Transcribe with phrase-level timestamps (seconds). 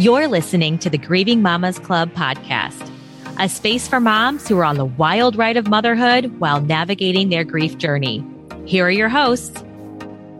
[0.00, 2.90] You're listening to the Grieving Mamas Club podcast,
[3.38, 7.44] a space for moms who are on the wild ride of motherhood while navigating their
[7.44, 8.24] grief journey.
[8.64, 9.62] Here are your hosts.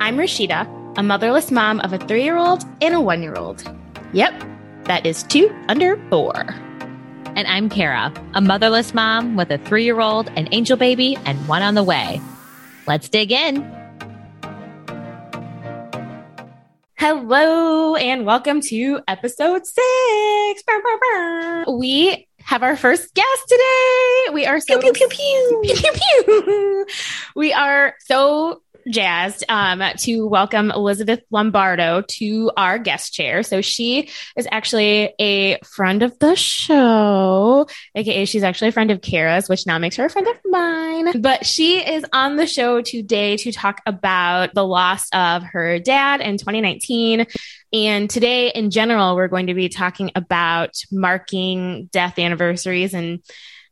[0.00, 0.66] I'm Rashida,
[0.96, 3.62] a motherless mom of a three year old and a one year old.
[4.14, 4.32] Yep,
[4.84, 6.32] that is two under four.
[7.36, 11.46] And I'm Kara, a motherless mom with a three year old, an angel baby, and
[11.46, 12.18] one on the way.
[12.86, 13.79] Let's dig in.
[17.00, 20.62] Hello, and welcome to episode six.
[20.66, 21.64] Burr, burr, burr.
[21.72, 24.34] We have our first guest today.
[24.34, 26.86] We are so pew, pew, pew, pew, pew, pew.
[27.34, 33.42] We are so jazzed um, to welcome Elizabeth Lombardo to our guest chair.
[33.42, 39.00] So she is actually a friend of the show, aka she's actually a friend of
[39.00, 41.20] Kara's, which now makes her a friend of mine.
[41.20, 46.20] But she is on the show today to talk about the loss of her dad
[46.20, 47.26] in 2019.
[47.72, 53.20] And today, in general, we're going to be talking about marking death anniversaries and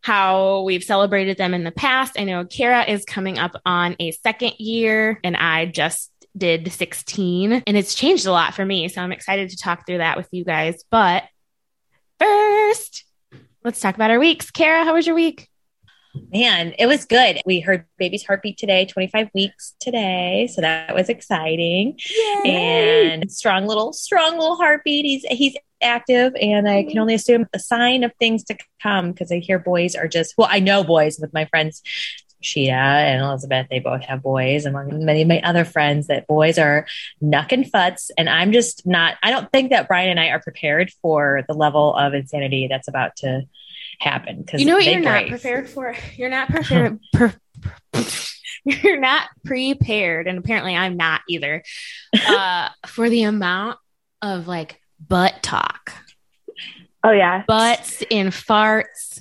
[0.01, 2.19] how we've celebrated them in the past.
[2.19, 7.65] I know Kara is coming up on a second year, and I just did 16,
[7.67, 8.89] and it's changed a lot for me.
[8.89, 10.85] So I'm excited to talk through that with you guys.
[10.91, 11.25] But
[12.19, 13.05] first,
[13.65, 14.51] let's talk about our weeks.
[14.51, 15.49] Kara, how was your week?
[16.33, 17.41] Man, it was good.
[17.47, 20.49] We heard baby's heartbeat today, 25 weeks today.
[20.53, 21.99] So that was exciting.
[22.45, 22.51] Yay.
[22.51, 25.05] And strong little, strong little heartbeat.
[25.05, 29.31] He's he's active and I can only assume a sign of things to come because
[29.31, 31.83] I hear boys are just well, I know boys with my friends
[32.41, 36.59] Sheeta and Elizabeth, they both have boys, among many of my other friends, that boys
[36.59, 36.87] are
[37.21, 38.11] knucking futs.
[38.17, 41.55] And I'm just not, I don't think that Brian and I are prepared for the
[41.55, 43.43] level of insanity that's about to
[44.01, 44.43] happen.
[44.43, 45.95] Because you know what you're not prepared for?
[46.17, 47.01] You're not prepared.
[47.13, 47.35] per,
[48.65, 51.65] you're not prepared, and apparently I'm not either,
[52.29, 53.79] uh, for the amount
[54.23, 55.93] of like butt talk,
[57.05, 57.45] Oh yeah.
[57.47, 59.21] butts and farts,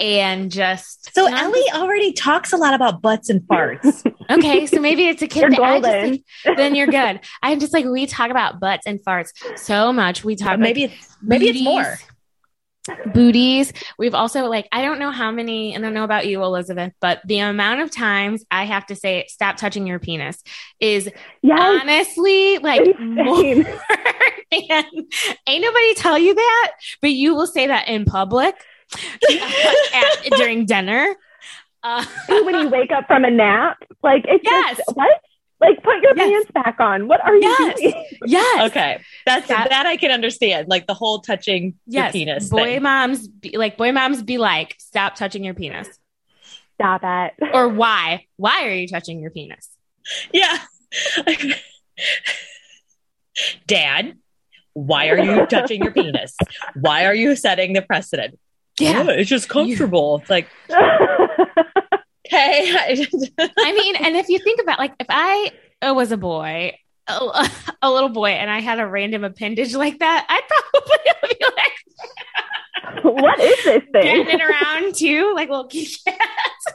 [0.00, 4.10] and just So Ellie already talks a lot about butts and farts.
[4.30, 5.50] Okay, so maybe it's a kid.
[5.50, 5.50] Thing.
[5.50, 6.24] Just, golden.
[6.56, 7.20] then you're good.
[7.42, 10.24] I'm just like we talk about butts and farts so much.
[10.24, 11.98] We talk maybe it's maybe it's more.
[13.12, 13.70] booties.
[13.98, 15.76] We've also like I don't know how many.
[15.76, 19.26] I don't know about you, Elizabeth, but the amount of times I have to say
[19.28, 20.42] "stop touching your penis"
[20.80, 21.10] is
[21.42, 21.60] Yes.
[21.82, 23.42] honestly like more
[24.62, 24.68] Insane.
[24.68, 28.54] than ain't nobody tell you that, but you will say that in public
[29.30, 31.14] at, during dinner.
[31.82, 34.76] Uh, when you wake up from a nap, like it's Yes.
[34.78, 35.20] just what?
[35.60, 36.30] Like put your Yes.
[36.46, 37.08] pants back on.
[37.08, 37.80] What are Yes.
[37.80, 38.04] you doing?
[38.26, 38.70] yes.
[38.70, 40.68] Okay, that's That- that, I can understand.
[40.68, 42.48] Like the whole touching yes, your penis.
[42.50, 42.82] boy thing.
[42.82, 45.88] moms be like boy moms be like stop touching your penis
[46.74, 47.50] Stop it.
[47.54, 49.68] or why why are you touching your penis
[50.32, 50.58] Yeah.
[53.66, 54.16] Dad,
[54.74, 56.36] why are you touching your penis?
[56.74, 58.38] Why are you setting the precedent?
[58.80, 60.18] Oh, it's just comfortable.
[60.20, 60.48] It's like,
[62.26, 63.06] okay.
[63.58, 65.50] i mean and if you think about like if i
[65.82, 66.72] uh, was a boy
[67.06, 67.50] a,
[67.82, 70.42] a little boy and i had a random appendage like that i'd
[70.72, 71.72] probably be like
[73.02, 74.02] what is this thing?
[74.02, 75.96] getting it around too like little kitty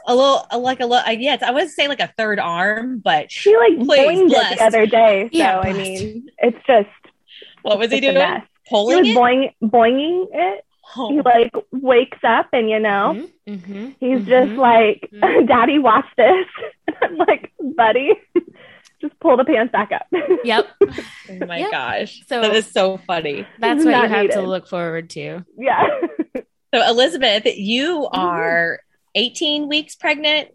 [0.06, 3.56] a little, like a little, yes, I wouldn't say like a third arm, but She
[3.56, 5.28] like Please, boinged it the other day.
[5.32, 6.88] So Yeah, I mean, it's just
[7.62, 8.14] what was he doing?
[8.14, 8.42] mess.
[8.64, 9.16] He Pulling was it?
[9.16, 10.64] boing, boinging it.
[10.96, 11.08] Oh.
[11.10, 13.14] He like wakes up and you know
[13.46, 14.26] Mhm, mhm, he's mhm.
[14.26, 15.46] just like, mhm.
[15.48, 16.46] "Daddy, watch this."
[17.02, 18.10] I'm like, "Buddy,
[19.00, 20.06] just pull the pants back up."
[20.44, 21.70] yep oh my Yep.
[21.70, 22.22] gosh.
[22.26, 23.46] So- that is so funny.
[23.60, 25.86] that's what you Not have to look forward to yeah.
[26.72, 28.78] So, Elizabeth, you are
[29.16, 30.48] 18 weeks pregnant.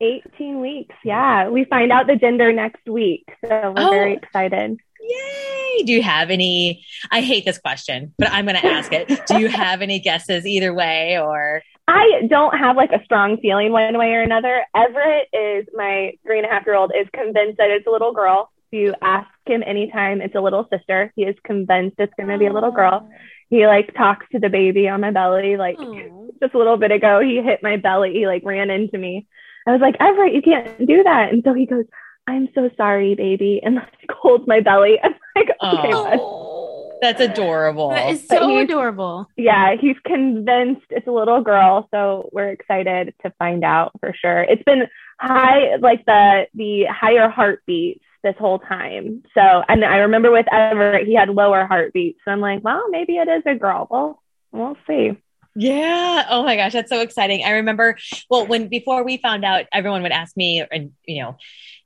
[0.00, 0.94] 18 weeks.
[1.04, 1.48] Yeah.
[1.48, 3.24] We find out the gender next week.
[3.40, 3.90] So we're Oh.
[3.90, 4.78] very excited.
[5.06, 5.82] Yay!
[5.84, 6.84] Do you have any?
[7.10, 9.26] I hate this question, but I'm going to ask it.
[9.26, 13.72] Do you have any guesses either way, or I don't have like a strong feeling
[13.72, 14.64] one way or another.
[14.74, 18.12] Everett is my three and a half year old is convinced that it's a little
[18.12, 18.50] girl.
[18.72, 22.38] If you ask him anytime it's a little sister, he is convinced it's going to
[22.38, 23.08] be a little girl.
[23.50, 25.56] He like talks to the baby on my belly.
[25.58, 26.28] Like Aw.
[26.40, 28.14] just a little bit ago, he hit my belly.
[28.14, 29.26] He like ran into me.
[29.66, 31.32] I was like, Everett, you can't do that.
[31.32, 31.84] And so he goes,
[32.26, 33.60] I'm so sorry, baby.
[33.64, 34.98] And like holds my belly.
[35.02, 36.04] I'm like, okay, Oh.
[36.04, 36.98] bud.
[37.02, 37.90] That's adorable?
[37.90, 39.28] That is so adorable.
[39.36, 44.40] yeah, he's convinced it's a little girl, so we're excited to find out for sure.
[44.42, 44.84] It's been
[45.20, 49.22] high, like the the higher heartbeats this whole time.
[49.34, 52.20] So, and I remember with Everett, he had lower heartbeats.
[52.24, 53.86] So I'm like, well, maybe it is a girl.
[53.90, 54.22] Well,
[54.52, 55.10] we'll see.
[55.56, 56.26] Yeah.
[56.30, 57.44] Oh my gosh, that's so exciting.
[57.44, 57.96] I remember,
[58.28, 61.36] well, when before we found out, everyone would ask me, and you know,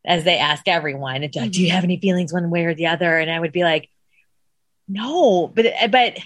[0.06, 3.18] as they ask everyone, do you have any feelings one way or the other?
[3.18, 3.90] And I would be like,
[4.88, 6.18] no, but but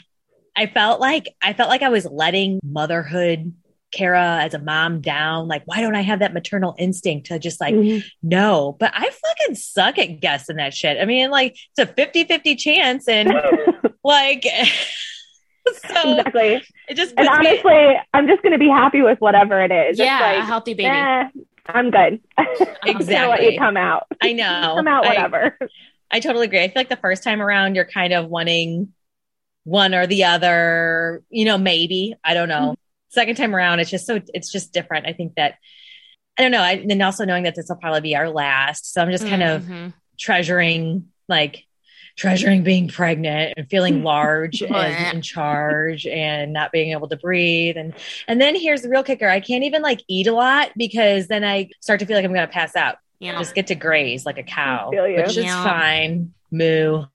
[0.56, 3.54] I felt like I felt like I was letting motherhood
[3.90, 5.48] Kara as a mom down.
[5.48, 8.04] Like, why don't I have that maternal instinct to just like, Mhm.
[8.22, 10.98] no, but I fucking suck at guessing that shit.
[11.00, 13.08] I mean, like, it's a 50 50 chance.
[13.08, 13.34] And
[14.04, 14.46] like,
[15.94, 16.62] so exactly.
[16.88, 19.70] it just And puts me- honestly, I'm just going to be happy with whatever it
[19.70, 19.98] is.
[19.98, 20.88] Yeah, a healthy baby.
[20.88, 21.24] eh,
[21.66, 22.20] I'm good.
[22.38, 23.52] I'm let Exactly.
[23.54, 24.06] you come out.
[24.20, 24.74] I know.
[24.76, 25.58] come out, whatever.
[26.10, 26.60] I totally agree.
[26.62, 28.92] I feel like the first time around, you're kind of wanting
[29.64, 32.14] one or the other, you know, maybe.
[32.24, 32.74] I don't know.
[33.10, 35.06] Second time around, it's just so, it's just different.
[35.06, 35.54] I think that,
[36.38, 36.60] I don't know.
[36.62, 38.92] I, and also knowing that this will probably be our last.
[38.92, 39.92] So I'm just kind of Mhm.
[40.18, 41.64] treasuring, like,
[42.16, 47.76] treasuring being pregnant and feeling large and in charge and not being able to breathe.
[47.76, 47.94] And,
[48.28, 49.28] and then here's the real kicker.
[49.28, 52.32] I can't even like eat a lot because then I start to feel like I'm
[52.34, 52.96] going to pass out.
[53.18, 53.38] yeah.
[53.38, 55.64] Just get to graze like a cow, which is Yeah.
[55.64, 56.32] fine.
[56.50, 57.04] Moo.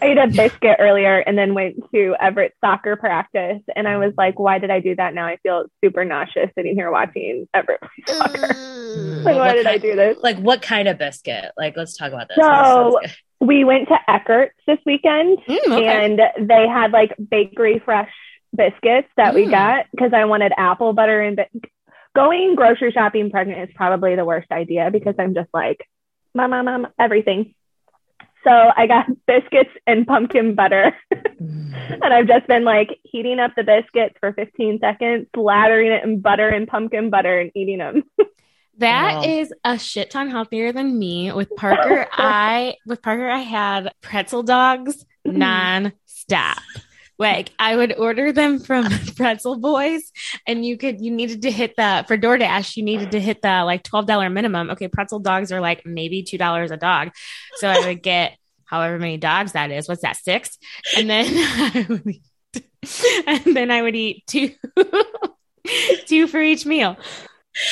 [0.00, 3.60] I ate a biscuit earlier and then went to Everett soccer practice.
[3.74, 5.12] And I was like, why did I do that?
[5.12, 8.36] Now I feel super nauseous sitting here watching Everett soccer.
[8.54, 9.24] Mm.
[9.24, 10.18] like, why What did I do this?
[10.22, 11.50] Like what kind of biscuit?
[11.56, 12.36] Like let's talk about this.
[12.36, 13.16] So- That sounds good.
[13.40, 16.04] We went to Eckert's this weekend Mm, okay.
[16.06, 18.10] and they had like bakery fresh
[18.54, 19.50] biscuits that we Mm.
[19.50, 21.48] got because I wanted apple butter and bi-
[22.14, 25.86] going grocery shopping pregnant is probably the worst idea because I'm just like,
[26.34, 27.54] mom, mom, mom, everything.
[28.44, 30.94] So I got biscuits and pumpkin butter.
[31.12, 32.00] Mm.
[32.02, 36.20] and I've just been like heating up the biscuits for 15 seconds, slathering it in
[36.20, 38.02] butter and pumpkin butter and eating them.
[38.80, 39.22] That Wow.
[39.24, 41.32] is a shit ton healthier than me.
[41.32, 46.58] With Parker, I with Parker I had pretzel dogs non-stop.
[47.18, 50.10] Like I would order them from Pretzel Boys,
[50.46, 53.62] and you could you needed to hit the for DoorDash you needed to hit the
[53.64, 54.70] like twelve dollar minimum.
[54.70, 57.10] Okay, pretzel dogs are like maybe two dollars a dog,
[57.56, 59.86] so I would get however many dogs that is.
[59.86, 60.56] What's that six?
[60.96, 62.22] And then I would eat,
[63.26, 64.52] and then I would eat two
[66.06, 66.96] two for each meal.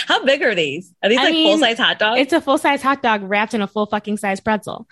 [0.06, 0.92] How big are these?
[1.02, 2.20] Are these I like full size hot dogs?
[2.20, 4.88] It's a full size hot dog wrapped in a full fucking size pretzel.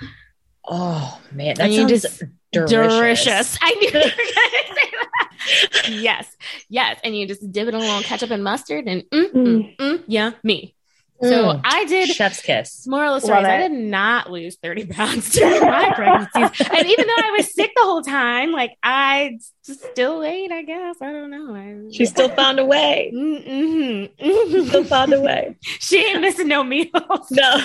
[0.69, 2.23] oh man, that And you sounds just-
[2.53, 3.59] delicious.
[3.61, 5.89] I knew you were going to say that.
[5.91, 6.37] Yes,
[6.69, 7.01] yes.
[7.05, 10.05] And you just dip it in a little ketchup and mustard and mm, mm, mm,
[10.07, 10.76] yeah, me.
[11.23, 11.61] So Mm.
[11.65, 12.11] I did.
[12.11, 12.87] Chef's kiss.
[12.87, 16.69] Moral of the story I did not lose 30 pounds during my pregnancies.
[16.71, 20.97] And even though I was sick the whole time, like I still ate, I guess.
[21.01, 21.55] I don't know.
[21.55, 23.13] I, She still found a way.
[23.15, 24.69] Mm-hmm.
[24.69, 25.57] Still found a way.
[25.63, 26.91] she ain't missing no meals.
[27.31, 27.59] No.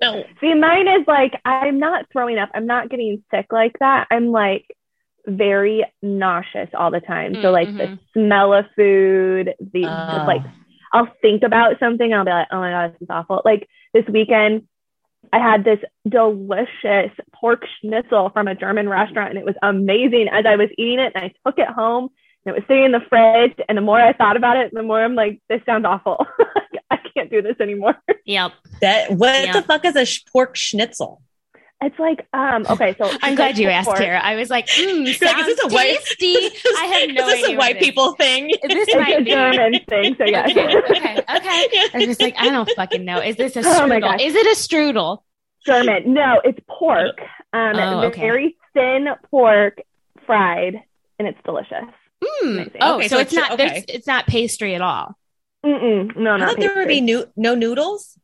[0.00, 0.24] no.
[0.40, 2.50] See, mine is like, I'm not throwing up.
[2.54, 4.06] I'm not getting sick like that.
[4.10, 4.66] I'm like
[5.26, 7.34] very nauseous all the time.
[7.42, 7.98] So, like, the Mhm.
[8.12, 10.12] smell of food, the Oh.
[10.14, 10.42] just like,
[10.96, 12.12] I'll think about something.
[12.12, 13.42] I'll be like, oh my God, this is awful.
[13.44, 14.62] Like this weekend,
[15.32, 20.44] I had this delicious pork schnitzel from a German restaurant and it was amazing as
[20.46, 21.12] I was eating it.
[21.14, 22.08] And I took it home
[22.44, 23.54] and it was sitting in the fridge.
[23.68, 26.24] And the more I thought about it, the more I'm like, this sounds awful.
[26.90, 27.96] I can't do this anymore.
[28.24, 28.52] Yep.
[28.80, 29.52] That what Yeah.
[29.52, 31.22] the fuck is a sh- pork schnitzel?
[31.82, 33.98] It's like, um, okay, so I'm glad you asked, pork.
[33.98, 34.18] Kara.
[34.18, 36.34] I was like, mm, sounds like, is this a white- tasty.
[36.78, 37.56] I have no is this idea.
[37.56, 37.84] a white it is.
[37.86, 38.48] people thing?
[38.48, 38.58] This
[38.88, 39.30] It's might a be.
[39.30, 40.16] German thing.
[40.18, 40.50] So yes.
[40.50, 41.24] Okay, okay, okay.
[41.28, 43.18] I was just like, I don't fucking know.
[43.20, 44.00] Is this a Oh strudel?
[44.00, 44.20] gosh.
[44.22, 45.18] Is it a strudel?
[45.66, 46.14] German.
[46.14, 47.18] No, it's pork.
[47.52, 48.20] Um, Oh, okay.
[48.20, 49.80] very thin pork
[50.26, 50.82] fried,
[51.18, 51.84] and it's delicious.
[52.42, 52.72] Amazing.
[52.80, 53.60] Oh, Okay, so, so it's it's- not.
[53.60, 53.68] okay.
[53.68, 55.16] There's, it's not pastry at all.
[55.64, 57.30] Mm-mm, no, I not thought there would be pastry.
[57.36, 58.18] no noodles.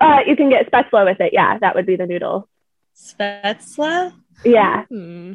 [0.00, 1.32] Uh, you can get spätzle with it.
[1.34, 2.44] Yeah, that would be the noodles.
[2.96, 4.12] Spätzle.
[4.44, 5.32] Yeah, Hmm.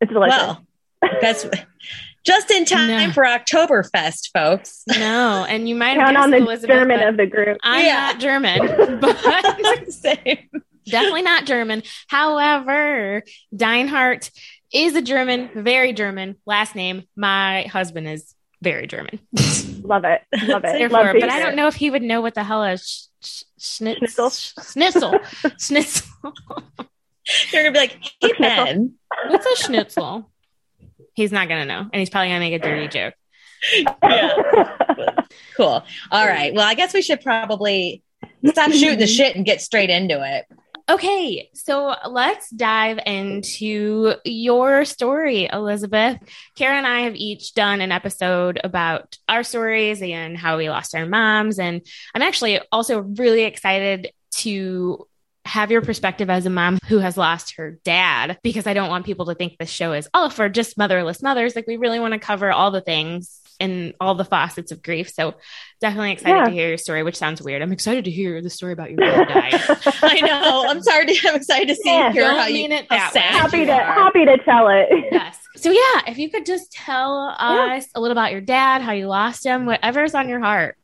[0.00, 0.36] it's delicious.
[0.38, 0.66] Well,
[1.20, 1.46] that's
[2.24, 3.12] just in time No.
[3.12, 4.82] for Oktoberfest, folks.
[4.98, 7.58] No, and you might have Count on the Elizabeth, German of the group.
[7.62, 7.94] I'm Yeah.
[7.94, 8.58] not German,
[9.00, 9.18] but
[9.92, 10.48] Same.
[10.86, 11.82] definitely not German.
[12.08, 13.22] However,
[13.54, 14.30] Deinhardt
[14.72, 17.04] is a German, very German last name.
[17.16, 18.34] My husband is
[18.64, 19.20] very German.
[19.82, 20.22] Love it.
[20.48, 20.78] Love it.
[20.78, 22.76] Therefore, Love to but I don't know if he would know what the hell a
[22.78, 24.30] sh- sh- Schnitzel?
[24.30, 25.18] schnitzel,
[25.60, 26.08] schnitzel.
[27.52, 28.64] They're gonna be like, "Hey Schnitzel.
[28.64, 28.94] Ben,
[29.28, 30.30] What's a schnitzel?
[31.14, 33.14] He's not gonna know, and he's probably gonna make a dirty joke.
[34.02, 34.34] yeah,
[35.56, 35.82] cool.
[36.10, 36.52] All right.
[36.52, 38.02] Well, I guess we should probably
[38.44, 40.44] stop shooting the shit and get straight into it.
[40.86, 46.18] Okay, so let's dive into your story, Elizabeth.
[46.56, 50.94] Kara and I have each done an episode about our stories and how we lost
[50.94, 51.58] our moms.
[51.58, 51.80] And
[52.14, 55.06] I'm actually also really excited to
[55.46, 59.06] have your perspective as a mom who has lost her dad because I don't want
[59.06, 61.56] people to think this show is all for just motherless mothers.
[61.56, 65.10] Like, we really want to cover all the things in all the facets of grief.
[65.10, 65.34] So
[65.80, 66.44] definitely excited yeah.
[66.44, 67.62] to hear your story, which sounds weird.
[67.62, 69.52] I'm excited to hear the story about your dad dying.
[70.02, 70.66] I know.
[70.68, 71.06] I'm sorry.
[71.06, 72.12] To, I'm excited to see yeah.
[72.12, 73.20] hear Don't how mean you, it that way.
[73.20, 74.88] Happy to happy to tell it.
[75.14, 75.38] Yes.
[75.56, 77.80] So yeah, if you could just tell us yeah.
[77.94, 80.76] a little about your dad, how you lost him, whatever's on your heart.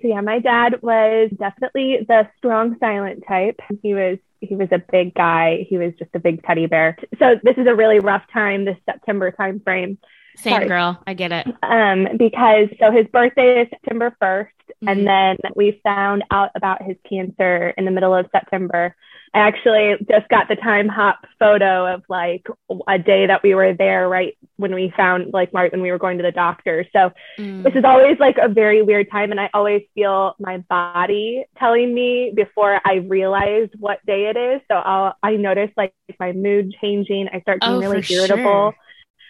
[0.00, 3.60] So yeah, my dad was definitely the strong silent type.
[3.82, 5.66] He was he was a big guy.
[5.68, 6.96] He was just a big teddy bear.
[7.18, 9.98] So this is a really rough time, this September time frame.
[10.38, 10.68] Same Sorry.
[10.68, 11.46] girl, I get it.
[11.62, 14.88] Um, because so his birthday is September 1st, mm-hmm.
[14.88, 18.94] and then we found out about his cancer in the middle of September.
[19.34, 22.46] I actually just got the time hop photo of like
[22.86, 25.98] a day that we were there right when we found like right when we were
[25.98, 26.86] going to the doctor.
[26.92, 27.62] So mm.
[27.62, 31.94] this is always like a very weird time and I always feel my body telling
[31.94, 34.62] me before I realize what day it is.
[34.68, 37.28] So I'll I notice like my mood changing.
[37.32, 38.72] I start being oh, really irritable.
[38.72, 38.76] Sure.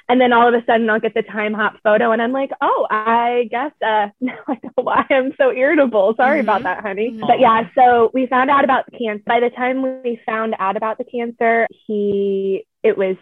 [0.09, 2.51] And then all of a sudden I'll get the time hop photo and I'm like,
[2.61, 6.15] oh, I guess uh, now I know why I'm so irritable.
[6.17, 6.49] Sorry mm-hmm.
[6.49, 7.11] about that, honey.
[7.11, 7.27] Mm-hmm.
[7.27, 9.25] But yeah, so we found out about the cancer.
[9.27, 13.17] By the time we found out about the cancer, he, it was,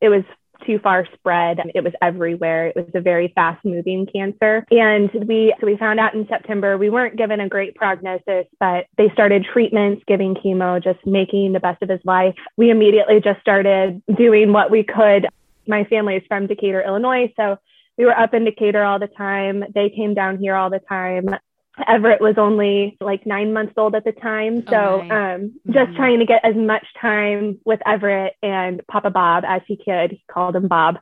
[0.00, 0.24] it was
[0.64, 1.58] too far spread.
[1.74, 2.68] It was everywhere.
[2.68, 4.64] It was a very fast moving cancer.
[4.70, 8.86] And we, so we found out in September, we weren't given a great prognosis, but
[8.96, 12.34] they started treatments, giving chemo, just making the best of his life.
[12.56, 15.26] We immediately just started doing what we could
[15.66, 17.32] my family is from Decatur, Illinois.
[17.36, 17.58] So
[17.98, 19.64] we were up in Decatur all the time.
[19.74, 21.28] They came down here all the time.
[21.86, 24.62] Everett was only like nine months old at the time.
[24.66, 25.72] So oh um, mm-hmm.
[25.72, 30.12] just trying to get as much time with Everett and Papa Bob as he could.
[30.12, 30.98] He called him Bob.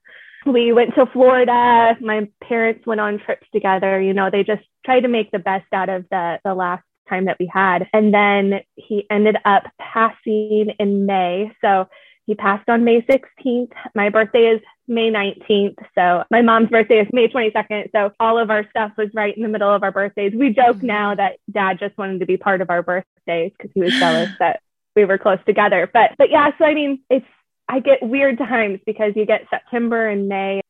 [0.46, 1.96] We went to Florida.
[2.00, 4.00] My parents went on trips together.
[4.00, 7.26] You know, they just tried to make the best out of the, the last time
[7.26, 7.88] that we had.
[7.92, 11.52] And then he ended up passing in May.
[11.60, 11.88] So
[12.26, 13.72] he passed on May 16th.
[13.94, 15.76] My birthday is May 19th.
[15.94, 17.90] So my mom's birthday is May 22nd.
[17.92, 20.32] So all of our stuff was right in the middle of our birthdays.
[20.34, 20.86] We joke mm-hmm.
[20.86, 24.30] now that dad just wanted to be part of our birthdays because he was jealous
[24.38, 24.60] that
[24.96, 25.88] we were close together.
[25.92, 27.26] But, but yeah, so I mean, it's,
[27.68, 30.60] I get weird times because you get September and May,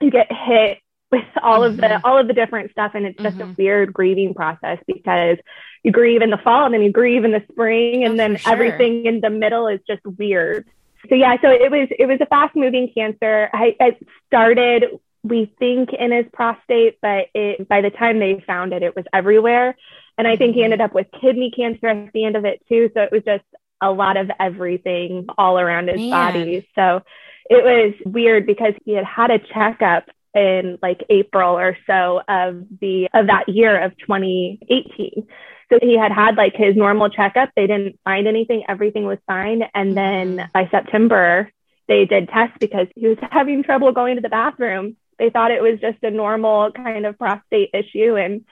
[0.00, 0.78] you get hit
[1.10, 2.06] with all of the mm-hmm.
[2.06, 3.50] all of the different stuff and it's just mm-hmm.
[3.50, 5.38] a weird grieving process because
[5.82, 8.36] you grieve in the fall and then you grieve in the spring and oh, then
[8.36, 8.52] sure.
[8.52, 10.68] everything in the middle is just weird
[11.08, 13.48] so yeah, so it was it was a fast moving cancer.
[13.52, 14.84] I, I started
[15.22, 19.04] we think in his prostate, but it by the time they found it, it was
[19.12, 19.76] everywhere.
[20.18, 20.64] And I think he mm-hmm.
[20.64, 22.90] ended up with kidney cancer at the end of it too.
[22.94, 23.44] So it was just
[23.80, 26.10] a lot of everything all around his Man.
[26.10, 26.68] body.
[26.74, 27.02] So
[27.48, 30.04] it was weird because he had had a checkup
[30.34, 35.26] in like April or so of the of that year of 2018.
[35.70, 37.50] So he had had like his normal checkup.
[37.54, 38.64] They didn't find anything.
[38.68, 39.62] Everything was fine.
[39.74, 40.50] And then mm-hmm.
[40.52, 41.50] by September,
[41.86, 44.96] they did tests because he was having trouble going to the bathroom.
[45.18, 48.44] They thought it was just a normal kind of prostate issue and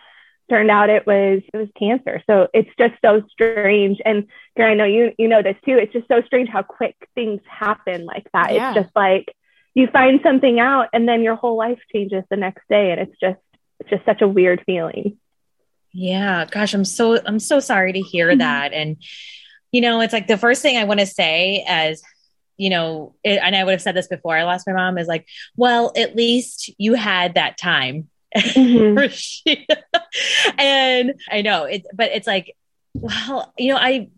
[0.50, 2.22] turned out it was it was cancer.
[2.28, 3.98] So it's just so strange.
[4.04, 5.76] And Kara, I know you you know this too.
[5.76, 8.54] It's just so strange how quick things happen like that.
[8.54, 8.70] Yeah.
[8.70, 9.34] It's just like
[9.74, 13.18] you find something out and then your whole life changes the next day and it's
[13.20, 13.40] just
[13.80, 15.18] it's just such a weird feeling.
[15.92, 18.38] Yeah, gosh, I'm so I'm so sorry to hear mm-hmm.
[18.38, 18.72] that.
[18.72, 18.96] And
[19.72, 22.02] you know, it's like the first thing I want to say as
[22.58, 25.06] you know, it, and I would have said this before I lost my mom is
[25.06, 25.26] like,
[25.56, 28.08] well, at least you had that time.
[28.36, 29.72] Mm-hmm.
[30.58, 32.54] and I know it, but it's like,
[32.92, 34.10] well, you know, I,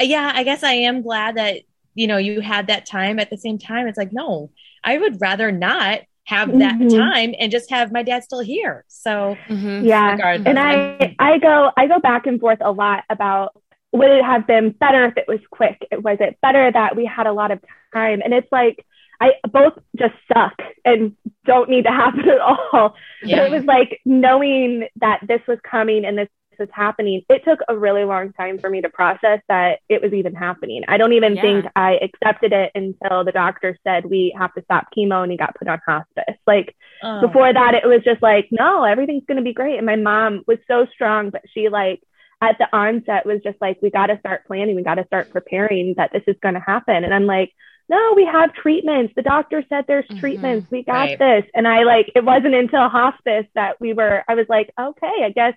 [0.00, 1.62] yeah, I guess I am glad that,
[1.94, 3.88] you know, you had that time at the same time.
[3.88, 4.52] It's like, no,
[4.84, 6.98] I would rather not have that mm-hmm.
[6.98, 8.84] time and just have my dad still here.
[8.88, 9.86] So mm-hmm.
[9.86, 13.56] yeah, and I I go I go back and forth a lot about
[13.92, 15.86] would it have been better if it was quick?
[15.92, 17.60] Was it better that we had a lot of
[17.94, 18.20] time?
[18.22, 18.84] And it's like
[19.20, 22.96] I both just suck and don't need to happen at all.
[23.22, 23.36] Yeah.
[23.36, 27.60] But it was like knowing that this was coming and this was happening, it took
[27.68, 30.82] a really long time for me to process that it was even happening.
[30.88, 31.42] I don't even yeah.
[31.42, 35.38] think I accepted it until the doctor said we have to stop chemo and he
[35.38, 36.36] got put on hospice.
[36.46, 37.20] Like oh.
[37.20, 39.76] before that, it was just like, no, everything's going to be great.
[39.76, 42.02] And my mom was so strong, but she like,
[42.42, 44.76] at the onset was just like, we got to start planning.
[44.76, 47.02] We got to start preparing that this is going to happen.
[47.02, 47.52] And I'm like,
[47.88, 49.12] no, we have treatments.
[49.14, 50.18] The doctor said there's mm-hmm.
[50.18, 50.70] treatments.
[50.70, 51.18] We got right.
[51.18, 51.44] this.
[51.54, 55.30] And I like, it wasn't until hospice that we were, I was like, okay, I
[55.30, 55.54] guess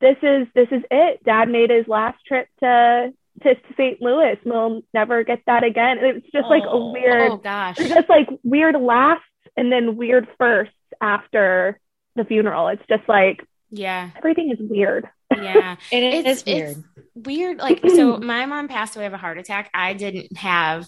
[0.00, 1.24] this is this is it.
[1.24, 3.12] Dad made his last trip to
[3.42, 4.00] to St.
[4.00, 4.36] Louis.
[4.44, 5.98] We'll never get that again.
[6.00, 9.24] It's just oh, like a oh, weird, oh gosh, just like weird lasts
[9.56, 11.78] and then weird firsts after
[12.16, 12.68] the funeral.
[12.68, 15.08] It's just like yeah, everything is weird.
[15.34, 16.84] Yeah, it is it's, weird.
[16.96, 17.58] It's weird.
[17.58, 19.70] Like so, my mom passed away of a heart attack.
[19.74, 20.86] I didn't have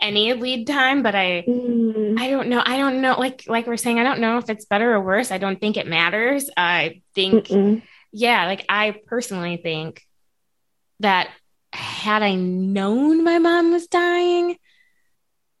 [0.00, 2.18] any lead time, but I Mm.
[2.18, 2.62] I don't know.
[2.64, 3.18] I don't know.
[3.18, 5.30] Like like we're saying, I don't know if it's better or worse.
[5.30, 6.50] I don't think it matters.
[6.56, 7.82] I think Mm-mm.
[8.12, 10.02] Yeah, like I personally think
[11.00, 11.28] that
[11.72, 14.56] had I known my mom was dying,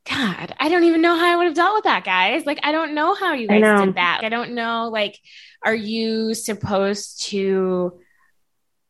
[0.08, 2.46] God, I don't even know how I would have dealt with that, guys.
[2.46, 4.20] Like, I don't know how you guys did that.
[4.24, 4.88] I don't know.
[4.90, 5.18] Like,
[5.62, 8.00] are you supposed to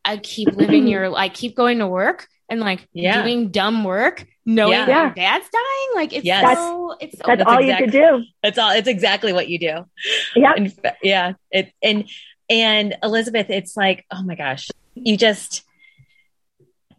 [0.04, 3.20] uh, keep living your like keep going to work and like Yeah.
[3.22, 4.86] doing dumb work, knowing Yeah.
[5.06, 5.88] your dad's dying?
[5.96, 6.56] Like, it's Yes.
[6.56, 8.24] so it's so That's That's all exact- you could do.
[8.44, 8.70] It's all.
[8.70, 9.86] It's exactly what you do.
[10.36, 10.52] Yeah.
[11.02, 11.32] Yeah.
[11.50, 12.08] It and
[12.50, 15.64] and Elizabeth, it's like, oh my gosh, you just.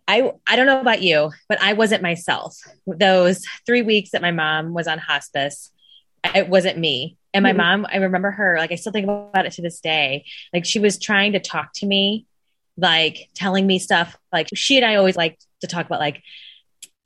[0.07, 2.57] I I don't know about you, but I wasn't myself.
[2.87, 5.71] Those three weeks that my mom was on hospice,
[6.35, 7.17] it wasn't me.
[7.33, 7.57] And my Mhm.
[7.57, 8.57] mom, I remember her.
[8.57, 10.25] Like I still think about it to this day.
[10.51, 12.25] Like she was trying to talk to me,
[12.75, 14.17] like telling me stuff.
[14.33, 16.23] Like she and I always liked to talk about like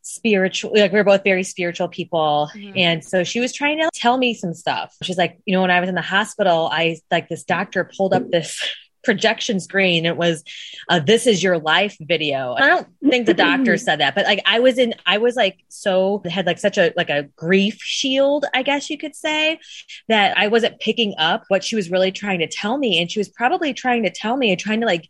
[0.04, 0.72] spiritual.
[0.76, 2.74] Like we're both very spiritual people, Mhm.
[2.78, 4.96] and so she was trying to tell me some stuff.
[5.02, 8.14] She's like, you know, when I was in the hospital, I like this doctor pulled
[8.14, 8.62] up this
[9.04, 10.06] projection screen.
[10.06, 10.46] It was,
[10.88, 12.54] uh, this is your life video.
[12.54, 15.58] I don't think the doctor said that, but like I was in, I was like,
[15.68, 19.60] so had like such a, like a grief shield, I guess you could say
[20.08, 22.98] that I wasn't picking up what she was really trying to tell me.
[23.02, 25.10] And she was probably trying to tell me and trying to like,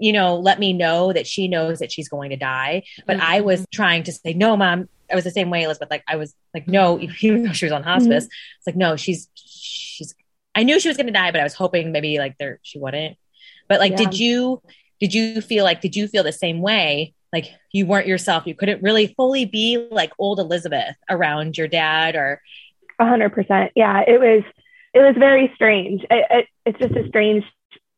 [0.00, 2.82] you know, let me know that she knows that she's going to die.
[3.06, 3.46] But I mm-hmm.
[3.46, 5.90] was trying to say, no, mom, I was the same way, Elizabeth.
[5.90, 7.12] Like I was like, no, mm-hmm.
[7.26, 8.56] even though she was on hospice, mm-hmm.
[8.58, 10.14] it's like, no, she's she's.
[10.54, 12.78] I knew she was going to die, but I was hoping maybe like there she
[12.78, 13.16] wouldn't.
[13.68, 13.98] But like, Yeah.
[13.98, 14.62] did you
[14.98, 17.14] did you feel like did you feel the same way?
[17.32, 18.46] Like you weren't yourself.
[18.46, 22.40] You couldn't really fully be like old Elizabeth around your dad, or
[22.98, 23.72] A hundred percent.
[23.76, 24.42] Yeah, it was.
[24.92, 26.02] It was very strange.
[26.10, 27.44] It, it, it's just a strange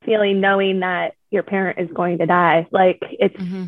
[0.04, 2.66] feeling knowing that your parent is going to die.
[2.70, 3.64] Like it's mm-hmm.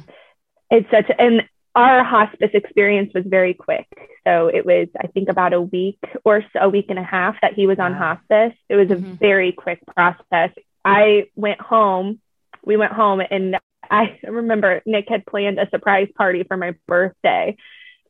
[0.70, 1.42] it's such and
[1.74, 3.86] our hospice experience was very quick.
[4.26, 7.40] So it was I think about a week or so, a week and a half
[7.42, 8.54] that he was on hospice.
[8.68, 9.18] It was a Mhm.
[9.18, 10.50] very quick process.
[10.84, 12.20] I went home.
[12.64, 13.58] We went home and
[13.90, 17.56] I remember Nick had planned a surprise party for my birthday.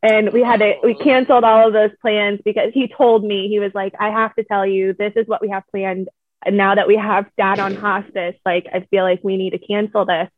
[0.02, 3.58] And we had to, we canceled all of those plans because he told me, he
[3.58, 6.08] was like, I have to tell you, this is what we have planned.
[6.45, 9.59] And now that we have dad on hospice, like, I feel like we need to
[9.59, 10.28] cancel this.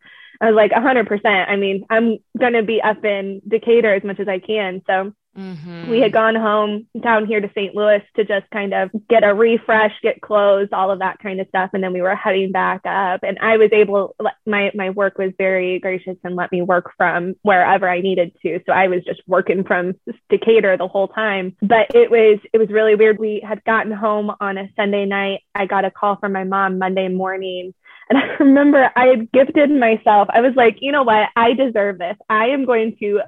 [0.40, 1.48] I was like, 100%.
[1.48, 4.82] I mean, I'm going to be up in Decatur as much as I can.
[4.86, 5.88] So Mhm.
[5.88, 7.74] we had gone home down here to St.
[7.74, 11.48] Louis to just kind of get a refresh, get clothes, all of that kind of
[11.48, 11.70] stuff.
[11.72, 13.20] And then we were heading back up.
[13.22, 17.34] And I was able, my, my work was very gracious and let me work from
[17.42, 18.60] wherever I needed to.
[18.66, 19.94] So I was just working from
[20.30, 21.54] Decatur the whole time.
[21.60, 23.18] But it was, it was really weird.
[23.18, 25.40] We had gotten home on a Sunday night.
[25.54, 27.74] I got a call from my mom Monday morning.
[28.08, 30.28] And I remember I had gifted myself.
[30.32, 31.28] I was like, you know what?
[31.36, 32.16] I deserve this.
[32.28, 33.20] I am going to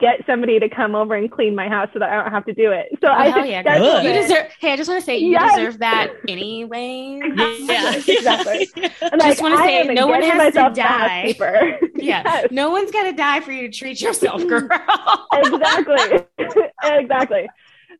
[0.00, 2.52] get somebody to come over and clean my house so that I don't have to
[2.54, 2.86] do it.
[3.00, 4.02] So Oh, I hell yeah, that's girl.
[4.02, 4.46] You deserve.
[4.60, 5.56] Hey, I just want to say you Yes.
[5.56, 7.20] deserve that anyway.
[7.60, 8.68] yeah, Exactly.
[9.02, 10.82] I'm Just wanna say, no one has to die.
[10.82, 11.78] housekeeper.
[11.98, 14.68] Yeah, Yes, no one's gonna die for you to treat yourself, girl.
[15.32, 16.24] exactly.
[16.84, 17.48] exactly.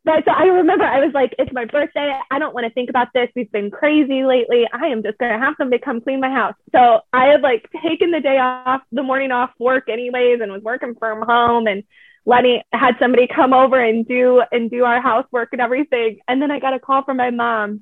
[0.05, 2.17] But so I remember I was like, it's my birthday.
[2.31, 3.29] I don't want to think about this.
[3.35, 4.65] We've been crazy lately.
[4.71, 6.55] I am just going to have somebody come clean my house.
[6.71, 10.63] So I had like taken the day off, the morning off work anyways, and was
[10.63, 11.83] working from home and
[12.25, 16.19] letting, had somebody come over and do, and do our housework and everything.
[16.27, 17.81] And then I got a call from my mom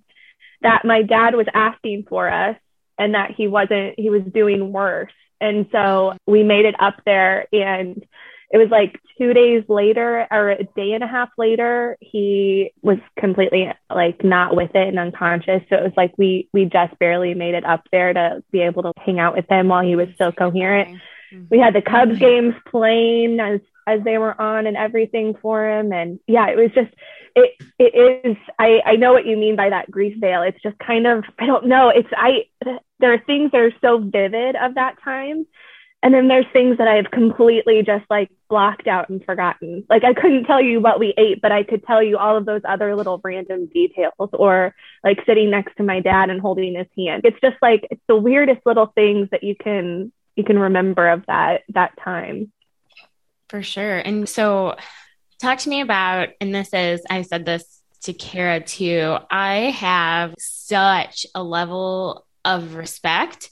[0.61, 2.57] that my dad was asking for us
[2.97, 5.11] and that he wasn't, he was doing worse.
[5.39, 8.03] And so we made it up there and
[8.49, 12.97] it was like two days later or a day and a half later he was
[13.19, 15.61] completely like not with it and unconscious.
[15.69, 18.83] So it was like we we just barely made it up there to be able
[18.83, 20.97] to hang out with him while he was still coherent.
[21.33, 21.43] Mm-hmm.
[21.51, 22.19] we had the cubs mm-hmm.
[22.19, 25.91] games playing as as they were on and everything for him.
[25.91, 26.93] And yeah it was just
[27.35, 30.43] it it is i i know what you mean by that grief veil.
[30.43, 31.89] It's just kind of i don't know.
[31.89, 32.45] It's i
[32.99, 35.45] there are things that are so vivid of that time
[36.03, 39.83] and then there's things that I've completely just like blocked out and forgotten.
[39.89, 42.45] Like I couldn't tell you what we ate, but I could tell you all of
[42.45, 46.87] those other little random details or like sitting next to my dad and holding his
[46.95, 47.23] hand.
[47.25, 51.25] It's just like it's the weirdest little things that you can you can remember of
[51.25, 52.51] that that time.
[53.49, 53.97] For sure.
[53.97, 54.75] And so,
[55.41, 59.17] talk to me about, and this is, I said this to Kara too.
[59.31, 63.49] I have such a level of respect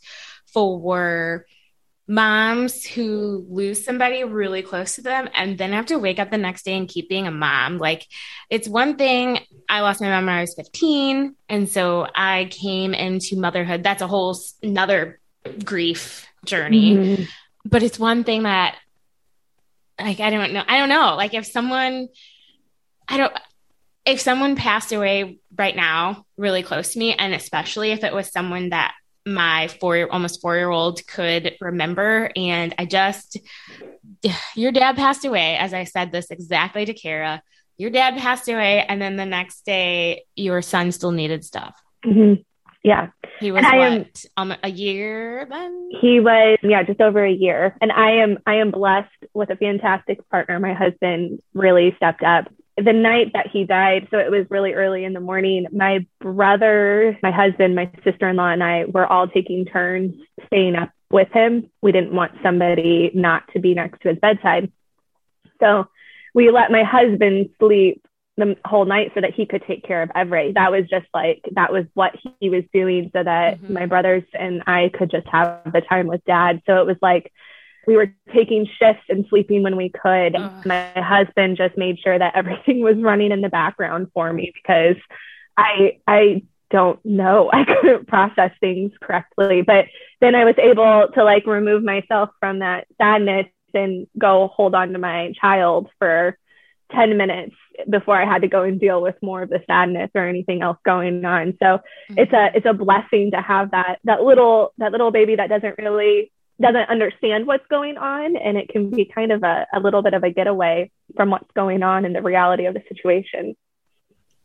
[0.47, 1.45] for
[2.07, 6.37] moms who lose somebody really close to them and then have to wake up the
[6.37, 7.79] next day and keep being a mom.
[7.79, 8.05] Like,
[8.49, 11.35] it's one thing, I lost my mom when I was 15.
[11.49, 13.83] And so I came into motherhood.
[13.83, 15.19] That's a whole another
[15.63, 17.27] grief journey Mhm.
[17.65, 18.75] but it's one thing that
[19.99, 20.63] like I don't know.
[20.67, 21.15] I don't know.
[21.15, 22.07] Like if someone
[23.07, 23.33] I don't
[24.05, 28.31] if someone passed away right now really close to me and especially if it was
[28.31, 28.93] someone that
[29.25, 32.31] my four almost four year old could remember.
[32.35, 33.37] And i just
[34.55, 37.41] your dad passed away as i said this exactly to kara
[37.77, 38.85] your dad passed away.
[38.87, 41.75] And then the next day your son still needed stuff.
[42.05, 42.41] Mm-hmm.
[42.83, 43.09] yeah.
[43.39, 44.05] He was what am,
[44.37, 45.89] um, a year then?
[45.99, 47.75] He was yeah just over a year.
[47.81, 50.59] And i am i am blessed with a fantastic partner.
[50.59, 52.45] My husband really stepped up
[52.77, 57.17] the night that he died, so it was really early in the morning, my brother,
[57.23, 60.13] my husband, my sister in law, and I were all taking turns
[60.47, 61.69] staying up with him.
[61.81, 64.71] We didn't want somebody not to be next to his bedside.
[65.61, 65.87] So
[66.33, 70.11] we let my husband sleep the whole night so that he could take care of
[70.13, 70.55] Everett.
[70.55, 72.11] That was just like, that was what
[72.41, 73.73] he was doing so that mm-hmm.
[73.73, 76.61] my brothers and I could just have the time with dad.
[76.65, 77.31] So it was like,
[77.87, 80.35] we were taking shifts and sleeping when we could.
[80.35, 80.65] Ugh.
[80.65, 84.97] My husband just made sure that everything was running in the background for me because
[85.57, 87.49] I I don't know.
[87.53, 89.61] I couldn't process things correctly.
[89.61, 89.85] But
[90.21, 94.93] then I was able to like remove myself from that sadness and go hold on
[94.93, 96.37] to my child for
[96.91, 97.55] 10 minutes
[97.89, 100.77] before I had to go and deal with more of the sadness or anything else
[100.85, 101.57] going on.
[101.61, 102.19] So mm-hmm.
[102.19, 105.77] it's a it's a blessing to have that that little that little baby that doesn't
[105.77, 110.01] really doesn't understand what's going on and it can be kind of a, a little
[110.01, 113.55] bit of a getaway from what's going on and the reality of the situation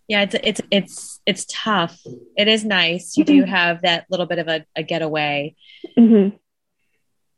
[0.08, 2.00] yeah it's it's it's it's tough
[2.36, 3.50] it is nice you do mm-hmm.
[3.50, 5.54] have that little bit of a, a getaway
[5.96, 6.36] mm-hmm.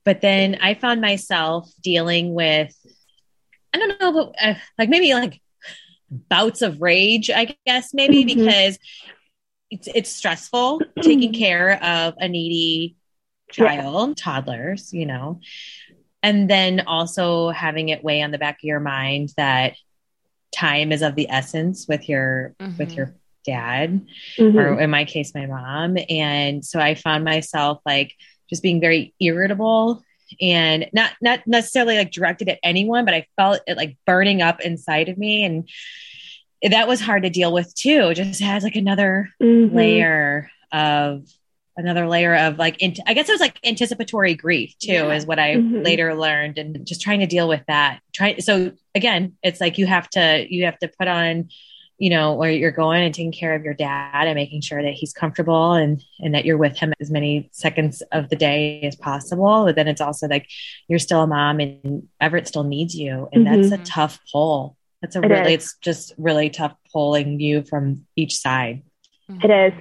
[0.04, 2.74] but then i found myself dealing with
[3.74, 5.40] i don't know but uh, like maybe like
[6.10, 8.40] bouts of rage i guess maybe mm-hmm.
[8.40, 8.78] because
[9.70, 12.96] it's it's stressful taking care of a needy
[13.52, 14.14] child, yeah.
[14.16, 15.40] toddlers, you know,
[16.22, 19.74] and then also having it weigh on the back of your mind that
[20.54, 22.76] time is of the essence with your mm-hmm.
[22.76, 24.56] with your dad mm-hmm.
[24.56, 28.12] or in my case my mom and so i found myself like
[28.48, 30.02] just being very irritable
[30.40, 34.60] and not not necessarily like directed at anyone but i felt it like burning up
[34.60, 35.68] inside of me and
[36.70, 39.74] that was hard to deal with too just has like another mm-hmm.
[39.74, 41.26] layer of
[41.76, 45.12] another layer of like i guess it was like anticipatory grief too yeah.
[45.12, 45.82] is what i mm-hmm.
[45.82, 49.86] later learned and just trying to deal with that try so again it's like you
[49.86, 51.48] have to you have to put on
[51.98, 54.92] you know where you're going and taking care of your dad and making sure that
[54.92, 58.96] he's comfortable and and that you're with him as many seconds of the day as
[58.96, 60.48] possible but then it's also like
[60.88, 63.68] you're still a mom and everett still needs you and mm-hmm.
[63.68, 65.62] that's a tough pull that's a it really is.
[65.62, 68.82] it's just really tough pulling you from each side
[69.28, 69.72] it is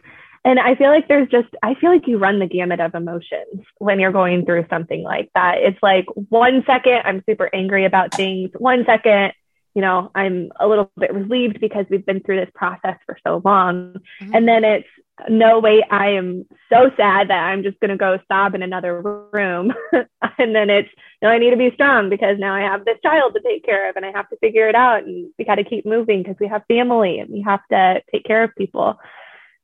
[0.43, 3.63] and I feel like there's just, I feel like you run the gamut of emotions
[3.77, 5.59] when you're going through something like that.
[5.59, 8.49] It's like one second, I'm super angry about things.
[8.57, 9.33] One second,
[9.75, 13.41] you know, I'm a little bit relieved because we've been through this process for so
[13.45, 13.95] long.
[14.21, 14.35] Mm-hmm.
[14.35, 14.87] And then it's,
[15.29, 18.99] no way, I am so sad that I'm just going to go sob in another
[19.31, 19.71] room.
[19.93, 20.89] and then it's,
[21.21, 23.89] no, I need to be strong because now I have this child to take care
[23.89, 25.03] of and I have to figure it out.
[25.03, 28.25] And we got to keep moving because we have family and we have to take
[28.25, 28.97] care of people.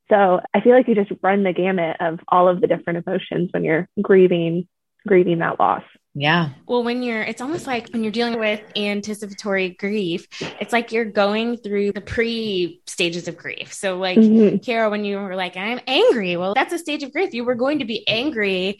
[0.09, 3.49] So I feel like you just run the gamut of all of the different emotions
[3.51, 4.67] when you're grieving,
[5.05, 5.83] grieving that loss.
[6.19, 6.49] Yeah.
[6.65, 10.27] Well, when you're, it's almost like when you're dealing with anticipatory grief,
[10.59, 13.71] it's like you're going through the pre stages of grief.
[13.71, 14.57] So, like, mm-hmm.
[14.57, 17.33] Kara, when you were like, I'm angry, well, that's a stage of grief.
[17.33, 18.79] You were going to be angry.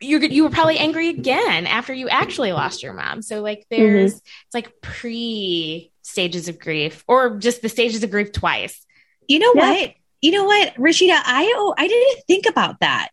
[0.00, 3.20] You're, you were probably angry again after you actually lost your mom.
[3.20, 4.26] So, like, there's, mm-hmm.
[4.46, 8.82] it's like pre stages of grief or just the stages of grief twice.
[9.28, 9.70] You know yeah.
[9.72, 9.94] what?
[10.20, 13.08] You know what, Rashida, I oh, I didn't think about that.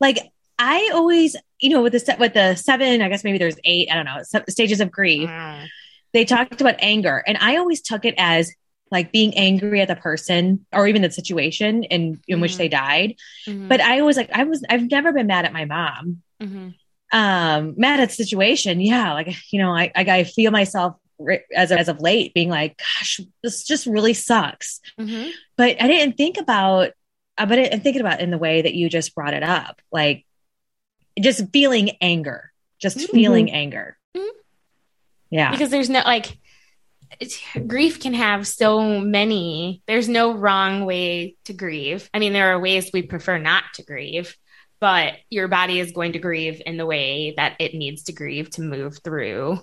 [0.00, 0.18] Like
[0.58, 3.88] I always, you know, with the set with the seven, I guess maybe there's eight,
[3.90, 5.28] I don't know, stages of grief.
[5.28, 5.66] Mm.
[6.12, 8.52] They talked about anger, and I always took it as
[8.90, 12.68] like being angry at the person or even the situation in in mm which they
[12.68, 12.86] mm-hmm.
[12.86, 13.16] died.
[13.46, 13.68] Mm-hmm.
[13.68, 16.22] But I was like, I was, I've never been mad at my mom.
[16.40, 16.68] Mm-hmm.
[17.12, 19.12] Um, mad at the situation, yeah.
[19.12, 20.96] Like you know, I I feel myself
[21.54, 24.80] as of, as of late being like, gosh, this just really sucks.
[24.98, 25.30] Mm-hmm.
[25.56, 26.90] But I didn't think about,
[27.38, 30.24] uh, but I'm thinking about in the way that you just brought it up, like
[31.20, 33.16] just feeling anger, just mm-hmm.
[33.16, 33.96] feeling anger.
[34.16, 34.38] Mm-hmm.
[35.30, 35.50] Yeah.
[35.52, 36.38] Because there's no like,
[37.66, 42.60] grief can have so many there's no wrong way to grieve i mean there are
[42.60, 44.36] ways we prefer not to grieve
[44.80, 48.50] but your body is going to grieve in the way that it needs to grieve
[48.50, 49.58] to move through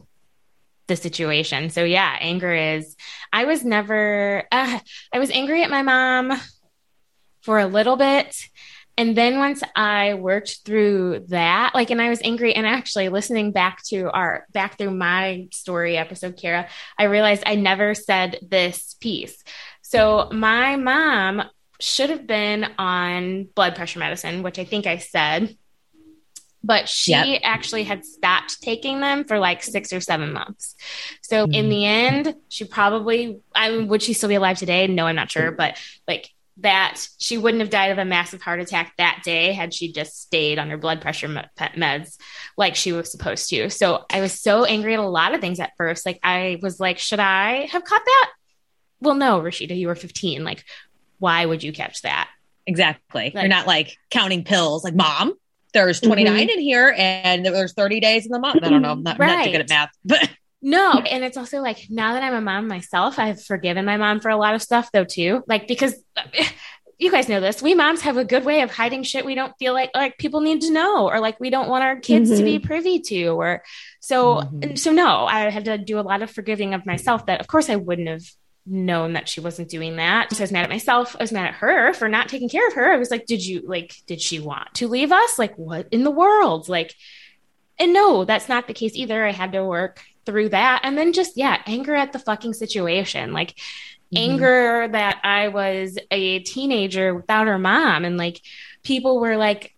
[0.91, 1.69] the situation.
[1.71, 2.95] So yeah, anger is
[3.31, 4.79] I was never uh,
[5.15, 6.33] I was angry at my mom
[7.41, 8.35] for a little bit
[8.97, 13.51] And then once I worked through that, like, and I was angry, and actually listening
[13.51, 18.95] back to our back through my story episode, Kara, I realized I never said this
[19.01, 19.43] piece.
[19.81, 21.43] So my mom
[21.79, 25.57] should have been on blood pressure medicine, which I think I said,
[26.63, 27.41] but she yep.
[27.43, 30.75] actually had stopped taking them for like six or seven months.
[31.21, 31.53] So mm-hmm.
[31.53, 34.87] in the end, she probably, I mean, would she still be alive today?
[34.87, 38.59] No, I'm not sure, but like that she wouldn't have died of a massive heart
[38.59, 42.17] attack that day had she just stayed on her blood pressure meds
[42.57, 43.69] like she was supposed to.
[43.69, 46.05] So I was so angry at a lot of things at first.
[46.05, 48.31] Like I was like, should I have caught that?
[48.99, 50.43] Well, no, Rashida, you were 15.
[50.43, 50.63] Like,
[51.17, 52.29] why would you catch that?
[52.67, 53.31] Exactly.
[53.33, 54.83] Like, You're not like counting pills.
[54.83, 55.33] Like, mom,
[55.73, 56.49] there's 29 mm-hmm.
[56.49, 58.63] in here, and there's 30 days in the month.
[58.63, 58.91] I don't know.
[58.91, 59.29] I'm not, right.
[59.29, 60.29] I'm not too good at math, but
[60.61, 64.19] no, and it's also like now that I'm a mom myself, I've forgiven my mom
[64.19, 65.43] for a lot of stuff though too.
[65.47, 65.95] Like because
[66.99, 69.53] you guys know this, we moms have a good way of hiding shit we don't
[69.57, 72.37] feel like like people need to know or like we don't want our kids mm-hmm.
[72.37, 72.67] to be mm-hmm.
[72.67, 73.63] privy to or
[74.01, 74.75] so mm-hmm.
[74.75, 77.67] so no, I had to do a lot of forgiving of myself that of course
[77.67, 78.23] I wouldn't have
[78.65, 80.31] known that she wasn't doing that.
[80.33, 81.15] So I was mad at myself.
[81.19, 82.91] I was mad at her for not taking care of her.
[82.91, 85.39] I was like, did you like did she want to leave us?
[85.39, 86.69] Like what in the world?
[86.69, 86.93] Like
[87.81, 89.25] and no, that's not the case either.
[89.25, 90.81] I had to work through that.
[90.83, 93.33] And then just, yeah, anger at the fucking situation.
[93.33, 94.17] Like, mm-hmm.
[94.17, 98.05] anger that I was a teenager without her mom.
[98.05, 98.39] And like,
[98.83, 99.75] people were like,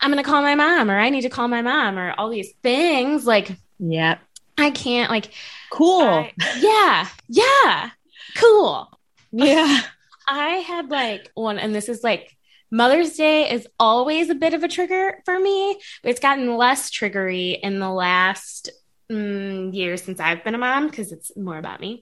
[0.00, 2.30] I'm going to call my mom or I need to call my mom or all
[2.30, 3.26] these things.
[3.26, 4.16] Like, yeah,
[4.56, 5.30] I can't, like,
[5.70, 6.02] cool.
[6.04, 7.90] I, yeah, yeah,
[8.36, 8.98] cool.
[9.30, 9.80] Yeah.
[10.28, 12.36] I had like one, and this is like
[12.70, 17.58] Mother's Day is always a bit of a trigger for me, it's gotten less triggery
[17.62, 18.70] in the last
[19.10, 22.00] mm, years since I've been a mom because it's more about me.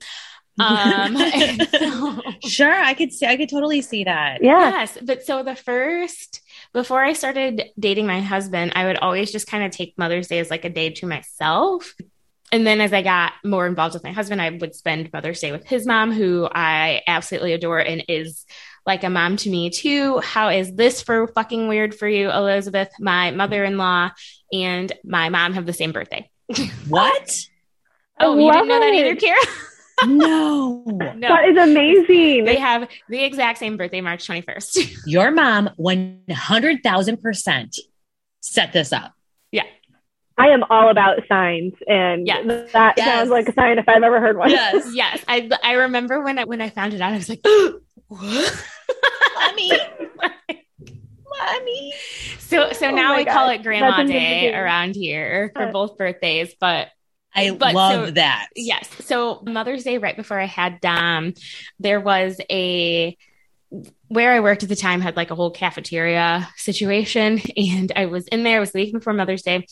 [0.61, 1.17] Um,
[1.73, 4.43] so, sure, I could see, I could totally see that.
[4.43, 4.71] Yeah.
[4.71, 6.41] Yes, but so the first
[6.73, 10.39] before I started dating my husband, I would always just kind of take Mother's Day
[10.39, 11.95] as like a day to myself.
[12.53, 15.53] And then as I got more involved with my husband, I would spend Mother's Day
[15.53, 18.45] with his mom, who I absolutely adore and is
[18.87, 20.19] like a mom to me too.
[20.19, 22.89] How is this for fucking weird for you, Elizabeth?
[22.99, 24.11] My mother in law
[24.53, 26.29] and my mom have the same birthday.
[26.89, 27.47] What?
[28.19, 29.41] oh, you didn't know that either, Kara?
[30.07, 30.83] no.
[30.87, 31.29] no.
[31.29, 32.45] That is amazing.
[32.45, 35.03] They have the exact same birthday, March 21st.
[35.07, 37.79] Your mom 100,000%
[38.41, 39.13] set this up.
[39.53, 39.67] Yeah.
[40.41, 42.73] I am all about signs, and yes.
[42.73, 43.07] that yes.
[43.07, 44.49] sounds like a sign if I've ever heard one.
[44.49, 45.23] Yes, yes.
[45.29, 47.43] I I remember when I when I found it out, I was like,
[48.09, 48.65] "What,
[49.37, 49.71] mommy,
[51.29, 51.93] mommy."
[52.39, 53.35] So so oh now we God.
[53.35, 56.89] call it Grandma Day around here for both birthdays, but
[57.35, 58.49] I but love so, that.
[58.57, 58.89] Yes.
[59.05, 61.35] So Mother's Day, right before I had Dom,
[61.79, 63.15] there was a
[64.09, 68.27] where I worked at the time had like a whole cafeteria situation, and I was
[68.29, 68.59] in there.
[68.59, 69.67] It was the week before Mother's Day.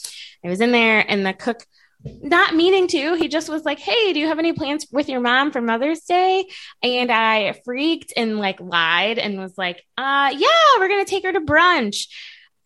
[0.44, 1.64] I was in there, and the cook
[2.04, 3.14] not meaning to.
[3.14, 6.02] He just was like, Hey, do you have any plans with your mom for Mother's
[6.02, 6.46] Day?
[6.82, 11.24] And I freaked and like lied and was like, uh, yeah, we're going to take
[11.24, 12.06] her to brunch.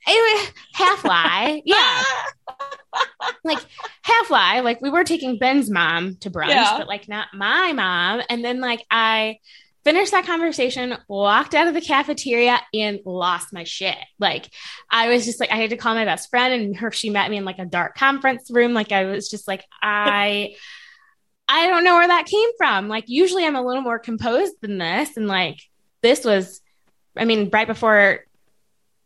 [0.07, 1.62] Anyway, half lie.
[1.64, 2.03] Yeah.
[3.42, 3.59] like
[4.03, 4.61] half lie.
[4.61, 6.77] Like we were taking Ben's mom to brunch, yeah.
[6.77, 8.21] but like not my mom.
[8.29, 9.38] And then like I
[9.85, 13.97] finished that conversation, walked out of the cafeteria and lost my shit.
[14.18, 14.49] Like
[14.90, 17.31] I was just like, I had to call my best friend and her, she met
[17.31, 18.75] me in like a dark conference room.
[18.75, 20.55] Like I was just like, I,
[21.49, 22.88] I don't know where that came from.
[22.88, 25.16] Like usually I'm a little more composed than this.
[25.16, 25.61] And like,
[26.01, 26.61] this was,
[27.16, 28.21] I mean, right before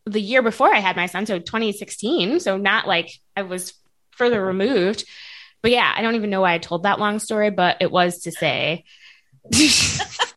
[0.05, 1.27] the year before I had my son.
[1.27, 2.41] So 2016.
[2.41, 3.75] So not like I was
[4.12, 5.05] further removed,
[5.62, 8.21] but yeah, I don't even know why I told that long story, but it was
[8.21, 8.85] to say,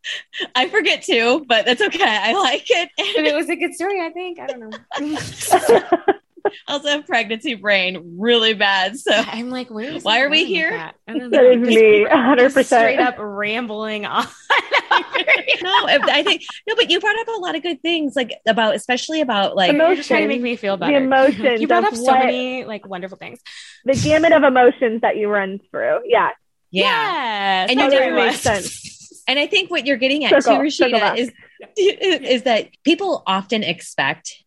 [0.55, 2.03] I forget too, but that's okay.
[2.03, 2.89] I like it.
[3.17, 4.39] And it was a good story, I think.
[4.39, 6.13] I don't know.
[6.67, 8.97] also have pregnancy brain really bad.
[8.97, 10.71] So I'm like, where why are we here?
[10.71, 10.95] That?
[11.07, 14.25] that is me, 100 percent straight up rambling on.
[14.25, 18.75] no, I think no, but you brought up a lot of good things, like about
[18.75, 20.09] especially about like emotions.
[20.09, 20.93] You're trying to make me feel better.
[20.93, 21.61] The emotions.
[21.61, 23.39] you brought up so many like wonderful things.
[23.85, 26.01] The gamut of emotions that you run through.
[26.05, 26.31] Yeah.
[26.71, 27.65] Yeah.
[27.65, 28.98] Yes, and you did make sense.
[29.29, 31.31] And I think what you're getting at circle, too, Rashida, is
[31.77, 34.43] is that people often expect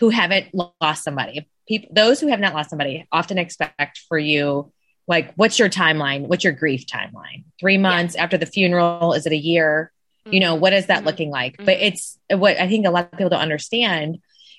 [0.00, 1.48] who haven't lost somebody.
[1.68, 4.72] People, those who have not lost somebody often expect for you,
[5.06, 6.26] like, what's your timeline?
[6.26, 7.44] What's your grief timeline?
[7.60, 8.24] Three months yeah.
[8.24, 9.12] after the funeral?
[9.12, 9.92] Is it a year?
[10.26, 10.34] Mm-hmm.
[10.34, 11.06] You know, what is that mm-hmm.
[11.06, 11.52] looking like?
[11.52, 11.66] Mm-hmm.
[11.66, 14.18] But it's what I think a lot of people don't understand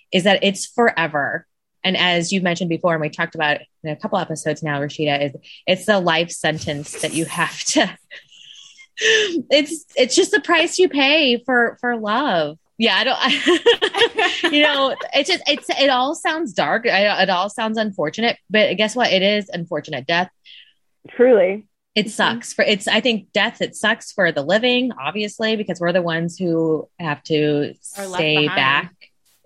[0.10, 1.46] is that it's forever.
[1.84, 5.26] And as you mentioned before, and we talked about in a couple episodes now, Rashida,
[5.26, 5.36] is
[5.68, 7.98] it's a life sentence that you have to
[8.97, 13.17] it's it's just the price you pay for for love yeah, I don't.
[13.17, 16.86] I, you know, it's just it's it all sounds dark.
[16.86, 19.13] I, it all sounds unfortunate, but guess what?
[19.13, 20.05] It is unfortunate.
[20.05, 20.29] Death
[21.10, 21.67] Truly.
[21.95, 25.93] it sucks for it's i think death it sucks for the living obviously because we're
[25.93, 28.55] the ones who have to Are stay behind.
[28.58, 28.95] back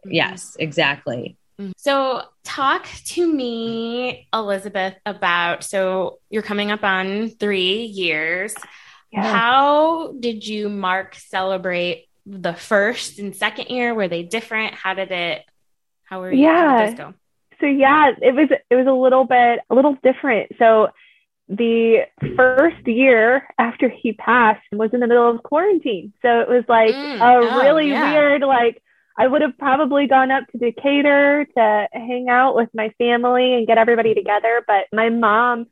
[0.08, 0.14] Mhm.
[0.14, 1.38] yes exactly
[1.78, 8.56] So, talk to me, Elizabeth, about so you're coming up on three years.
[9.12, 9.24] Yeah.
[9.24, 13.94] How did you, Mark, celebrate the first and second year?
[13.96, 14.74] Were they different?
[14.76, 15.44] How did it?
[16.04, 16.44] How were you?
[16.44, 16.94] Yeah.
[16.94, 17.14] go?
[17.60, 20.52] so yeah, it was it was a little bit a little different.
[20.60, 20.90] So
[21.48, 26.14] the first year after he passed was in the middle of quarantine.
[26.22, 28.12] So it was like Mm, a oh, really yeah.
[28.12, 28.82] weird like
[29.18, 33.68] I would have probably gone up to Decatur to hang out with my family and
[33.68, 35.68] get everybody together, but my mom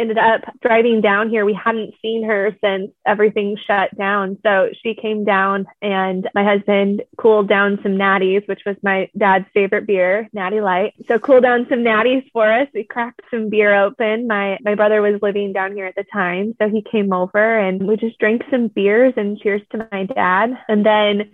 [0.00, 1.44] ended up driving down here.
[1.44, 4.38] We hadn't seen her since everything shut down.
[4.42, 9.46] So she came down and my husband cooled down some natties, which was my dad's
[9.52, 10.94] favorite beer, Natty Light.
[11.06, 12.68] So cooled down some natties for us.
[12.74, 14.26] We cracked some beer open.
[14.26, 17.86] My my brother was living down here at the time, so he came over and
[17.86, 20.50] we just drank some beers and cheers to my dad.
[20.68, 21.30] And then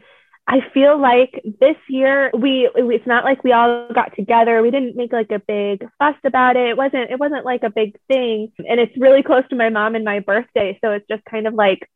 [0.48, 4.62] I feel like this year we it's not like we all got together.
[4.62, 6.68] We didn't make like a big fuss about it.
[6.70, 8.52] It wasn't it wasn't like a big thing.
[8.58, 11.54] And it's really close to my mom and my birthday, so it's just kind of
[11.54, 11.88] like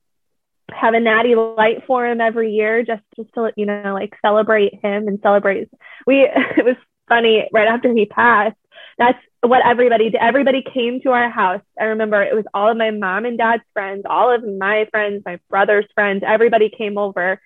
[0.73, 4.75] have a natty light for him every year just just to you know like celebrate
[4.83, 5.69] him and celebrate
[6.07, 6.21] we
[6.57, 6.77] it was
[7.09, 8.57] funny right after he passed
[8.99, 12.77] that's what everybody did everybody came to our house i remember it was all of
[12.77, 17.41] my mom and dad's friends all of my friends my brother's friends everybody came over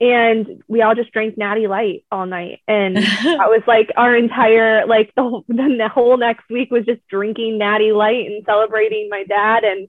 [0.00, 2.60] and we all just drank natty light all night.
[2.68, 7.06] And that was like our entire like the whole, the whole next week was just
[7.08, 9.88] drinking natty light and celebrating my dad and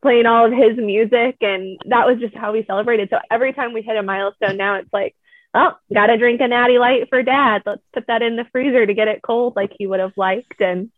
[0.00, 1.36] playing all of his music.
[1.40, 3.08] And that was just how we celebrated.
[3.10, 5.16] So every time we hit a milestone now it's like
[5.54, 7.62] oh gotta drink a natty light for dad.
[7.66, 10.60] Let's put that in the freezer to get it cold like he would have liked.
[10.60, 10.90] And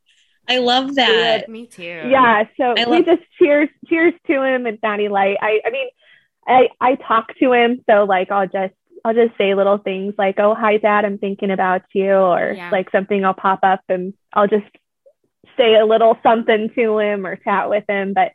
[0.49, 1.49] i love that.
[1.49, 1.83] Me too.
[1.83, 5.39] yeah so I we love- just cheers cheers to him and natty light.
[5.41, 5.89] I i mean
[6.47, 8.75] i i talk to him so like i'll just
[9.05, 12.71] I'll just say little things like, "Oh, hi, Dad, I'm thinking about you," or Yeah.
[12.71, 14.67] like something will pop up, and I'll just
[15.57, 18.13] say a little something to him or chat with him.
[18.15, 18.33] But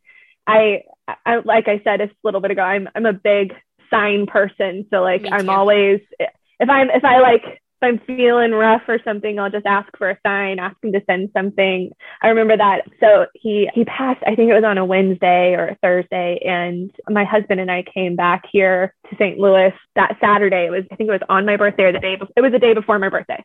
[0.48, 0.84] I,
[1.26, 3.54] I like I said a little bit ago, I'm I'm a big
[3.90, 5.52] sign person, so like Me I'm too.
[5.52, 10.10] always if I'm if I like I'm feeling rough or something, I'll just ask for
[10.10, 11.92] a sign, ask him to send something.
[12.22, 12.82] I remember that.
[13.00, 14.24] So he he passed.
[14.26, 17.84] I think it was on a Wednesday or a Thursday, and my husband and I
[17.84, 19.40] came back here to St.
[19.40, 20.66] Louis that Saturday.
[20.66, 22.16] It was I think it was on my birthday or the day.
[22.16, 23.44] Before, it was the day before my birthday.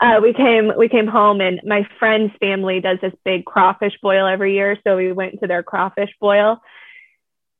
[0.00, 4.26] Uh, we came we came home, and my friend's family does this big crawfish boil
[4.26, 4.76] every year.
[4.84, 6.60] So we went to their crawfish boil,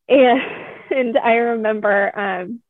[0.09, 0.41] and
[0.91, 2.19] and I remember.
[2.19, 2.63] Um,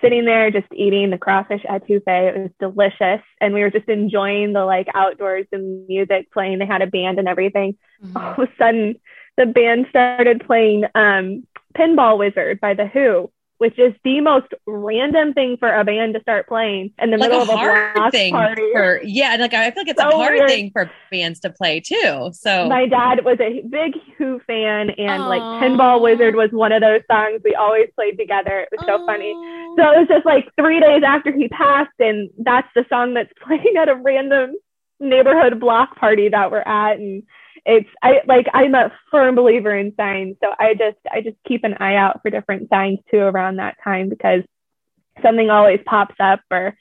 [0.00, 2.02] sitting there just eating the crawfish etouffee.
[2.06, 3.22] It was delicious.
[3.40, 6.58] And we were just enjoying the like outdoors and music playing.
[6.58, 7.76] They had a band and everything.
[8.04, 8.16] Mhm.
[8.16, 8.96] All of a sudden,
[9.36, 15.32] the band started playing um, Pinball Wizard by The Who, which is the most random
[15.32, 17.94] thing for a band to start playing in the like middle a of a hard
[17.94, 18.62] block thing party.
[18.72, 20.48] for yeah like i feel like it's So a hard weird.
[20.48, 25.24] thing for bands to play too so My dad was a big Who fan, and
[25.28, 28.60] like Pinball Wizard was one of those songs we always played together.
[28.60, 29.32] It was so funny.
[29.78, 33.32] So it was just like three days after he passed, and that's the song that's
[33.46, 34.54] playing at a random
[35.00, 36.98] neighborhood block party that we're at.
[36.98, 37.22] And
[37.66, 41.64] it's I like I'm a firm believer in signs, so I just I just keep
[41.64, 44.42] an eye out for different signs too around that time because
[45.22, 46.76] something always pops up or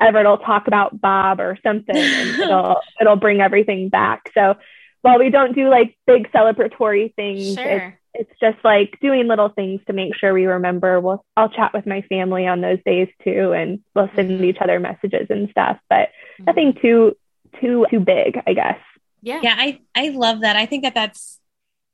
[0.00, 4.22] Everett will talk about Bob or something, and it'll it'll bring everything back.
[4.34, 4.56] So
[5.02, 7.98] while we don't do like big celebratory things, it's Sure.
[8.14, 10.98] it's just like doing little things to make sure we remember.
[11.00, 14.44] We'll I'll chat with my family on those days too, and we'll send Mhm.
[14.44, 15.78] each other messages and stuff.
[15.90, 16.08] But
[16.40, 16.46] Mhm.
[16.46, 17.16] nothing too
[17.60, 18.78] too too big, I guess.
[19.22, 19.40] Yeah.
[19.42, 21.38] yeah i i love that i think that that's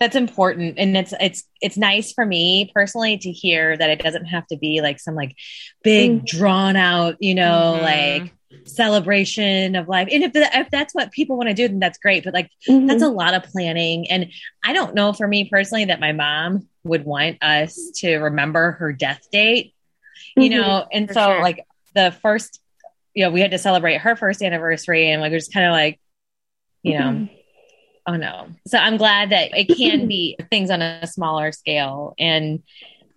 [0.01, 4.27] that's important and it's it's it's nice for me personally to hear that it doesn't
[4.27, 5.35] have to be like some like
[5.83, 6.27] big Mhm.
[6.27, 7.83] drawn out you know Mhm.
[7.83, 11.81] like celebration of life and if, the, if that's what people want to do then
[11.81, 12.87] that's great but like Mm-hmm.
[12.87, 14.31] that's a lot of planning and
[14.65, 18.93] i don't know for me personally that my mom would want us to remember her
[18.93, 19.75] death date
[20.37, 20.51] you Mhm.
[20.61, 21.43] know and For so sure.
[21.43, 22.61] like the first
[23.15, 25.73] you know we had to celebrate her first anniversary and like we're just kind of
[25.73, 26.01] like
[26.89, 27.31] you know Mhm.
[28.07, 32.63] oh no so i'm glad that it can be things on a smaller scale and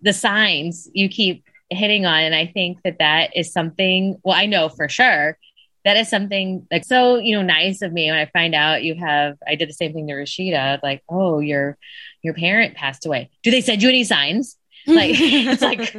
[0.02, 4.46] the signs you keep hitting on and i think that that is something well i
[4.46, 5.38] know for sure
[5.84, 8.94] that is something like so you know nice of me when i find out you
[8.94, 11.76] have i did the same thing to rashida like oh your
[12.22, 14.56] your parent passed away do they send you any signs
[14.86, 15.94] Like it's like,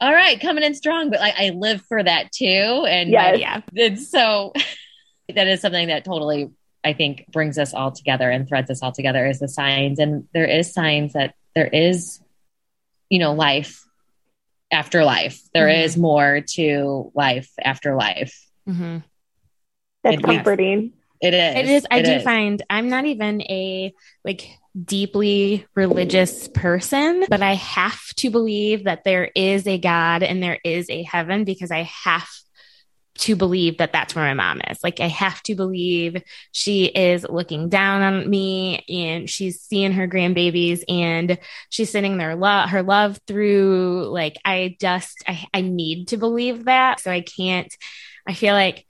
[0.00, 2.86] all right, coming in strong, but like I live for that too.
[2.88, 3.38] And Yes.
[3.38, 3.60] yeah.
[3.74, 4.52] it's so
[5.34, 6.48] that is something that totally
[6.84, 9.98] I think brings us all together and threads us all together is the signs.
[9.98, 12.20] And there is signs that there is,
[13.10, 13.84] you know, life
[14.70, 15.40] after life.
[15.54, 15.84] There Mhm.
[15.84, 18.34] is more to life after life.
[18.66, 18.98] hmm
[20.04, 20.24] That's It is.
[20.24, 20.92] comforting.
[21.20, 21.56] It is.
[21.56, 21.86] It is.
[21.90, 22.22] I It do is.
[22.22, 23.92] find I'm not even a
[24.24, 24.48] like
[24.84, 30.60] deeply religious person, but I have to believe that there is a God and there
[30.62, 32.28] is a heaven because I have
[33.18, 34.78] to believe that that's where my mom is.
[34.82, 40.06] Like I have to believe she is looking down on me and she's seeing her
[40.06, 41.38] grandbabies and
[41.68, 46.66] she's sending their love her love through like I just I, I need to believe
[46.66, 47.00] that.
[47.00, 47.72] So I can't
[48.26, 48.84] I feel like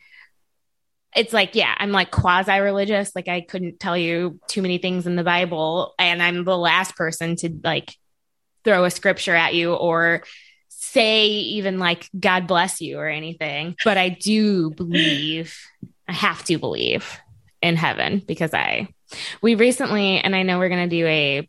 [1.17, 5.07] it's like yeah i'm like quasi religious like i couldn't tell you too many things
[5.07, 7.95] in the bible and i'm the last person to like
[8.63, 10.23] throw a scripture at you or
[10.91, 15.59] say even like god bless you or anything but i do believe
[16.09, 17.19] i have to believe
[17.63, 18.89] in heaven because i
[19.43, 21.49] we recently and i know we're going to do a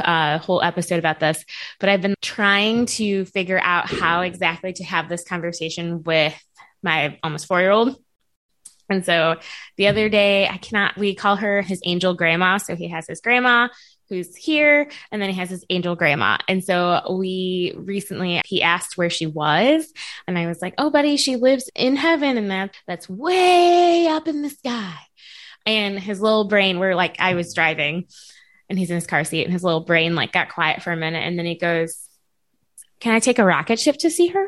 [0.00, 1.44] uh, whole episode about this,
[1.80, 6.34] but I've been trying to figure out how exactly to have this conversation with
[6.82, 7.96] my almost four year old.
[8.90, 9.36] And so
[9.76, 12.56] the other day, I cannot, we call her his angel grandma.
[12.56, 13.68] So he has his grandma
[14.08, 16.38] who's here, and then he has his angel grandma.
[16.48, 19.92] And so we recently, he asked where she was.
[20.26, 22.36] And I was like, oh, buddy, she lives in heaven.
[22.38, 24.94] And that, that's way up in the sky.
[25.66, 28.06] And his little brain, we're like, I was driving
[28.70, 30.96] and he's in his car seat, and his little brain like got quiet for a
[30.96, 31.24] minute.
[31.26, 32.06] And then he goes,
[33.00, 34.46] can I take a rocket ship to see her?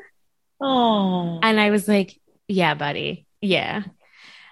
[0.60, 3.26] Oh, And I was like, yeah, buddy.
[3.40, 3.84] Yeah.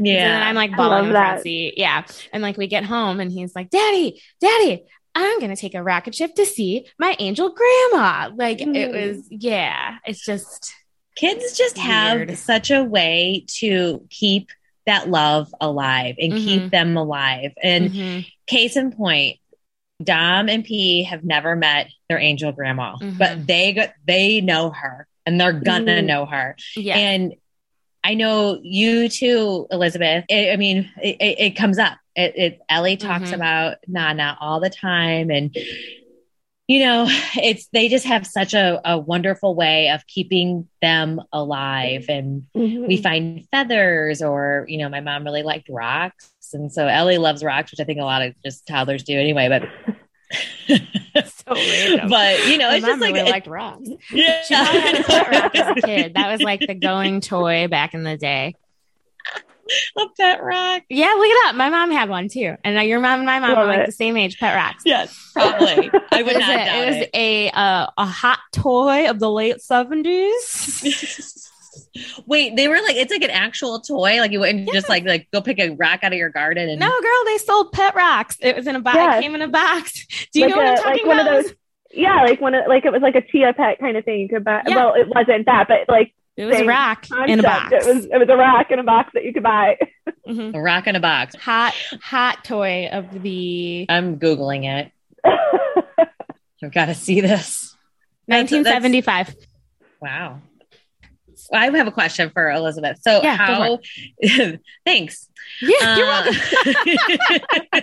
[0.01, 0.37] yeah.
[0.37, 1.45] And I'm like bawling that.
[1.45, 2.05] Yeah.
[2.33, 4.85] And like we get home and he's like, Daddy, Daddy,
[5.21, 8.31] I'm gonna take a rocket ship to see my angel grandma.
[8.35, 8.93] Like it Mm.
[9.17, 9.97] was, yeah.
[10.07, 10.73] It's just
[11.17, 14.51] Kids just have such a way to keep
[14.87, 16.45] that love alive and Mhm.
[16.45, 17.51] keep them alive.
[17.61, 19.39] And mhm, case in point,
[20.01, 23.19] Dom and P have never met their angel grandma, Mhm.
[23.19, 26.57] but they got they know her and they're gonna know her.
[26.77, 26.97] yeah.
[26.97, 27.35] And
[28.05, 30.25] I know you too, Elizabeth.
[30.29, 31.99] It, I mean, it, it, it comes up.
[32.19, 33.35] It, it Ellie talks Mhm.
[33.35, 35.57] about Nana all the time, and
[36.67, 37.07] you know,
[37.37, 42.07] it's they just have such a, a wonderful way of keeping them alive.
[42.09, 42.87] And Mhm.
[42.89, 47.43] we find feathers, or you know, my mom really liked rocks, and so Ellie loves
[47.45, 49.49] rocks, which I think a lot of just toddlers do anyway.
[49.49, 49.69] But
[51.27, 52.09] so random.
[52.11, 53.89] but you know, My it's just like really it- liked rocks.
[54.13, 54.43] yeah.
[54.49, 56.15] She probably had a pet rock as a kid.
[56.15, 58.55] That was like the going toy back in the day.
[59.99, 60.83] a pet rock.
[60.89, 61.55] Yeah, look it up.
[61.57, 62.55] My mom had one too.
[62.65, 63.87] And now your mom and my mom Love are like it.
[63.87, 64.83] the same age, pet rocks.
[64.87, 65.91] Yes, probably.
[66.13, 67.11] I It would was, not a, doubt it was it.
[67.15, 71.45] a uh, a hot toy of the late seventies.
[72.27, 74.19] Wait, they were like it's like an actual toy.
[74.21, 76.81] Like you wouldn't just like like go pick a rock out of your garden and
[76.81, 78.37] no, girl, they sold pet rocks.
[78.41, 78.97] It was in a box.
[78.97, 79.19] Yes.
[79.19, 80.07] It came in a box.
[80.33, 81.43] Do you Like know what a- I'm talking like one of about?
[81.45, 81.55] those-
[81.93, 84.21] Yeah, like one of like it was like a chia pet kind of thing.
[84.21, 84.63] You could buy.
[84.67, 84.77] Yeah.
[84.77, 87.71] Well, it wasn't that, but like it was a same rock in a box.
[87.71, 87.87] concept.
[87.87, 89.77] It was it was a rock in a box that you could buy.
[90.27, 90.55] Mhm.
[90.55, 91.35] a rock in a box.
[91.37, 94.93] Hot, hot toy of the I'm googling it.
[96.63, 97.75] I've got to see this.
[98.27, 99.35] That's- 1975.
[100.01, 100.41] Wow.
[101.51, 102.99] Well, I have a question for Elizabeth.
[103.01, 103.79] So Yeah, how?
[104.85, 105.29] thanks.
[105.63, 106.33] Yeah, you're Uh,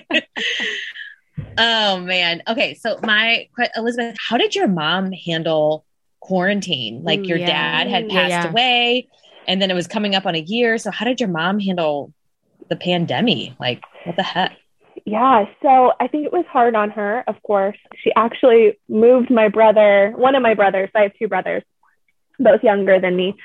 [0.02, 0.22] welcome.
[1.58, 2.44] oh man.
[2.48, 2.76] Okay.
[2.76, 5.86] So my que- Elizabeth, how did your mom handle
[6.26, 7.04] quarantine?
[7.04, 7.46] Like your yeah.
[7.46, 8.50] dad had Yeah, passed yeah.
[8.50, 9.08] away,
[9.48, 10.78] and then it was coming up on a year.
[10.78, 12.12] So how did your mom handle
[12.70, 13.54] the pandemic?
[13.60, 14.58] Like what the heck?
[15.06, 17.78] Yeah, so I think it was hard on her, of course.
[18.02, 21.62] She actually moved my brother, one of my brothers, I have two brothers,
[22.40, 23.36] both younger than me.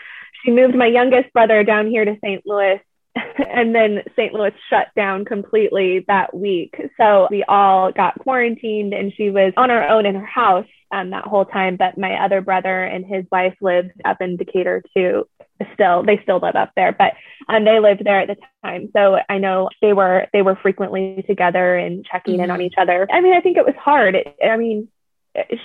[0.43, 2.43] She moved my youngest brother down here to St.
[2.47, 2.81] Louis,
[3.49, 4.33] and then St.
[4.33, 6.75] Louis shut down completely that week.
[6.97, 11.11] So we all got quarantined, and she was on her own in her house um,
[11.11, 11.77] that whole time.
[11.77, 15.27] But my other brother and his wife lived up in Decatur too.
[15.75, 17.13] Still, they still live up there, but
[17.49, 18.89] um, they lived there at the time.
[18.95, 22.67] So I know they were they were frequently together and checking in on Mhm.
[22.67, 23.07] each other.
[23.13, 24.15] I mean, I think it was hard.
[24.15, 24.89] It, I mean,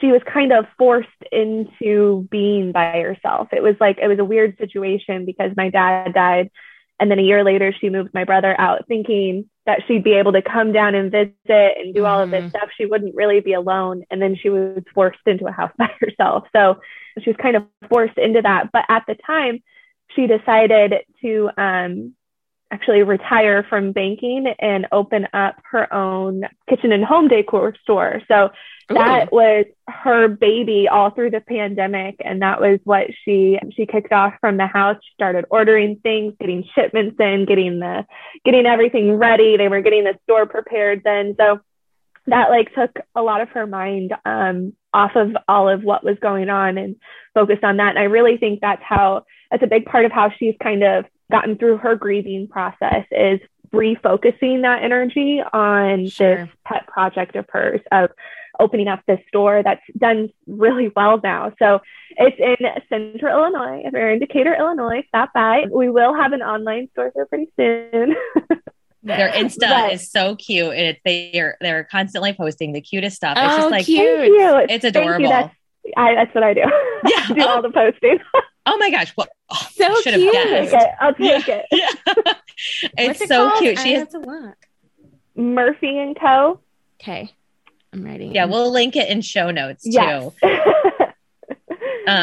[0.02, 3.50] she was kind of forced into being by herself.
[3.54, 6.52] It was like it was a weird situation because my dad died,
[7.00, 10.32] and then a year later she moved my brother out, thinking that she'd be able
[10.34, 11.34] to come down and visit
[11.78, 12.50] and do all of this Mhm.
[12.50, 12.70] stuff.
[12.78, 16.48] She wouldn't really be alone, and then she was forced into a house by herself.
[16.54, 16.80] So
[17.22, 18.72] she was kind of forced into that.
[18.72, 19.64] But at the time,
[20.16, 22.16] she decided to um,
[22.76, 28.22] actually retire from banking and open up her own kitchen and home decor store.
[28.28, 28.50] So
[28.90, 29.36] that Ooh.
[29.36, 34.34] was her baby all through the pandemic and that was what she she kicked off
[34.42, 38.06] from the house she started ordering things getting shipments in getting the
[38.44, 41.60] getting everything ready they were getting the store prepared then so
[42.28, 46.18] that like took a lot of her mind um, off of all of what was
[46.22, 46.96] going on and
[47.34, 50.30] focused on that and i really think that's how that's a big part of how
[50.38, 53.40] she's kind of gotten through her grieving process is
[53.74, 56.46] refocusing that energy on sure.
[56.46, 58.10] this pet project of hers of
[58.60, 61.52] opening up this store that's done really well now.
[61.60, 63.84] So it's in central Illinois.
[63.86, 65.66] If you're in Decatur, Illinois, stop by.
[65.70, 68.16] We will have an online store there pretty soon.
[69.04, 73.38] Their Insta but, is so cute, and it's they're they're constantly posting the cutest stuff.
[73.38, 74.02] It's oh, just like cute.
[74.02, 75.52] It's adorable.
[75.86, 76.62] That's, I, that's what I do.
[76.62, 77.48] Yeah, I do oh.
[77.48, 78.20] all the posting.
[78.66, 79.14] oh my gosh!
[79.16, 80.34] Well, oh, so cute.
[80.34, 80.90] Take it.
[81.00, 81.56] I'll take yeah.
[81.56, 81.66] it.
[81.72, 82.34] Yeah.
[82.98, 83.62] it's it so called?
[83.62, 83.80] cute.
[83.80, 84.58] She has to look.
[85.36, 86.60] Murphy and Co.
[87.02, 87.32] Okay.
[87.94, 88.34] I'm writing.
[88.34, 89.92] Yeah, we'll link it in show notes too.
[89.92, 90.34] Yes.
[90.42, 90.42] um,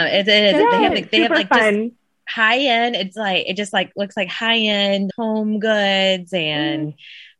[0.06, 0.52] it, it is.
[0.52, 1.88] Yeah, they have like, they have like fun.
[1.88, 1.94] just
[2.28, 2.96] high end.
[2.96, 6.96] It's like it just like looks like high end home goods and mm.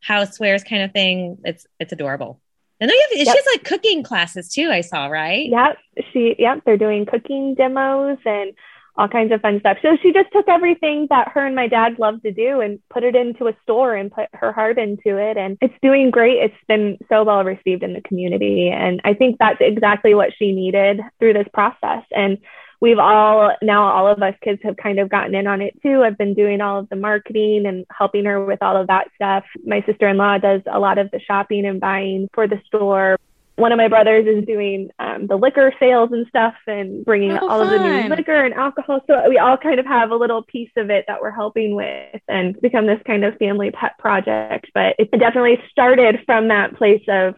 [0.07, 1.39] housewares kind of thing.
[1.45, 2.41] It's it's adorable.
[2.83, 3.27] And then have, yep.
[3.29, 4.69] she has like cooking classes too.
[4.73, 5.49] I saw right.
[5.49, 5.79] Yep,
[6.13, 6.63] she yep.
[6.67, 8.53] They're doing cooking demos and
[8.97, 9.79] all kinds of fun stuff.
[9.83, 13.05] So she just took everything that her and my dad loved to do and put
[13.05, 15.37] it into a store and put her heart into it.
[15.37, 16.39] And it's doing great.
[16.39, 18.69] It's been so well received in the community.
[18.69, 22.03] And I think that's exactly what she needed through this process.
[22.11, 22.39] And
[22.83, 26.03] we've all now all of us kids have kind of gotten in on it too.
[26.03, 29.45] I've been doing all of the marketing and helping her with all of that stuff.
[29.65, 33.17] My sister-in-law does a lot of the shopping and buying for the store
[33.57, 37.49] one of my brothers is doing um, the liquor sales and stuff and bringing oh,
[37.49, 37.75] all fun.
[37.75, 39.01] of the new liquor and alcohol.
[39.07, 42.21] So we all kind of have a little piece of it that we're helping with
[42.29, 44.71] and become this kind of family pet project.
[44.73, 47.35] But it definitely started from that place of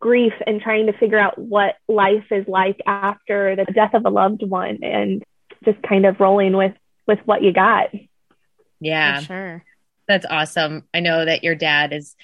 [0.00, 4.10] grief and trying to figure out what life is like after the death of a
[4.10, 5.22] loved one and
[5.64, 6.74] just kind of rolling with
[7.06, 7.90] with what you got.
[8.80, 9.20] Yeah.
[9.20, 9.64] For sure.
[10.06, 10.84] That's awesome.
[10.92, 12.14] I know that your dad is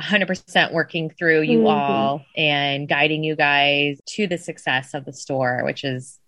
[0.00, 1.66] 100% working through you mm-hmm.
[1.66, 6.18] all and guiding you guys to the success of the store which is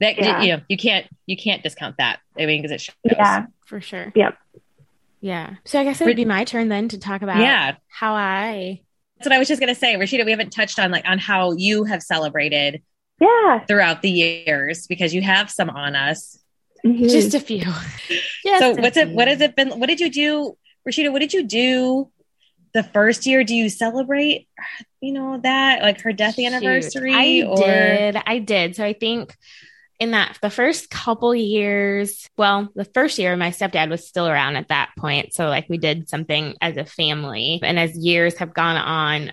[0.00, 0.42] that yeah.
[0.42, 3.80] you know you can't you can't discount that i mean because it shows yeah for
[3.80, 4.38] sure yep
[5.20, 8.14] yeah so i guess it would be my turn then to talk about yeah how
[8.14, 8.80] i
[9.16, 11.18] that's what i was just going to say rashida we haven't touched on like on
[11.18, 12.82] how you have celebrated
[13.20, 16.38] yeah throughout the years because you have some on us
[16.84, 17.04] mm-hmm.
[17.04, 17.64] just a few
[18.44, 19.06] just so what's few.
[19.06, 20.56] it what has it been what did you do
[20.88, 22.10] rashida what did you do
[22.72, 24.48] the first year do you celebrate
[25.00, 27.56] you know that like her death Shoot, anniversary i or?
[27.56, 29.34] did i did so i think
[30.00, 34.56] in that the first couple years well the first year my stepdad was still around
[34.56, 35.34] at that point.
[35.34, 37.60] So like we did something as a family.
[37.62, 39.32] And as years have gone on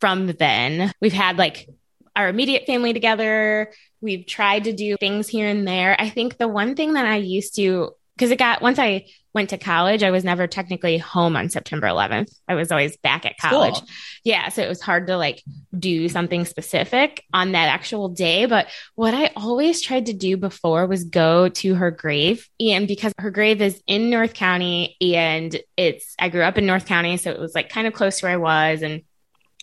[0.00, 1.68] from then we've had like
[2.16, 3.72] our immediate family together.
[4.00, 5.94] We've tried to do things here and there.
[6.00, 9.50] I think the one thing that i used to because it got once I went
[9.50, 12.34] to college, I was never technically home on September 11th.
[12.48, 13.74] I was always back at college.
[13.74, 13.88] Cool.
[14.24, 14.48] Yeah.
[14.48, 15.42] So it was hard to like
[15.78, 18.46] do something specific on that actual day.
[18.46, 22.48] But what I always tried to do before was go to her grave.
[22.58, 26.86] And because her grave is in North County and it's, I grew up in North
[26.86, 27.16] County.
[27.16, 28.82] So it was like kind of close to where I was.
[28.82, 29.02] And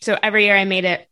[0.02, 1.08] so every year I made it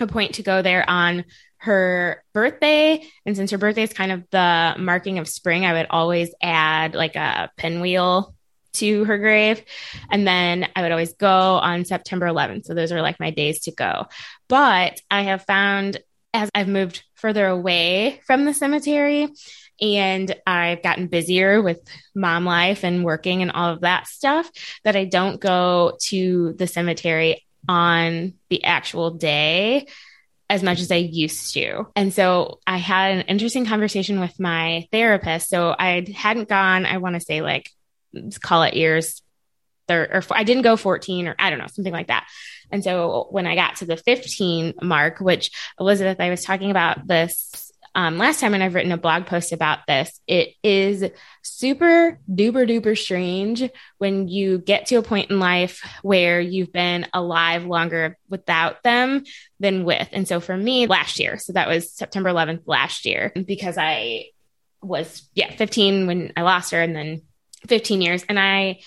[0.00, 1.24] a point to go there on
[1.58, 3.04] her birthday.
[3.24, 6.94] And since her birthday is kind of the marking of spring, I would always add
[6.94, 8.34] like a pinwheel
[8.74, 9.62] to her grave.
[10.10, 12.66] And then I would always go on September 11th.
[12.66, 14.06] So those are like my days to go.
[14.48, 16.00] But I have found
[16.34, 19.28] as I've moved further away from the cemetery
[19.80, 21.80] and I've gotten busier with
[22.14, 24.50] mom life and working and all of that stuff
[24.84, 29.86] that I don't go to the cemetery on the actual day
[30.48, 31.86] as much as I used to.
[31.96, 35.48] And so I had an interesting conversation with my therapist.
[35.48, 37.70] So I hadn't gone, I want to say like,
[38.40, 39.22] call it years,
[39.88, 42.26] thir- or I didn't go 14 or I don't know, something like that.
[42.70, 47.06] And so when I got to the 15 mark, which Elizabeth, I was talking about
[47.06, 47.65] this
[47.96, 50.20] um, last time, and I've written a blog post about this.
[50.26, 51.02] It is
[51.42, 53.62] super duper duper strange
[53.96, 59.24] when you get to a point in life where you've been alive longer without them
[59.60, 60.08] than with.
[60.12, 64.26] And so for me, last year, so that was September 11th last year, because I
[64.82, 67.22] was, yeah, 15 when I lost her and then
[67.66, 68.22] 15 years.
[68.28, 68.80] And I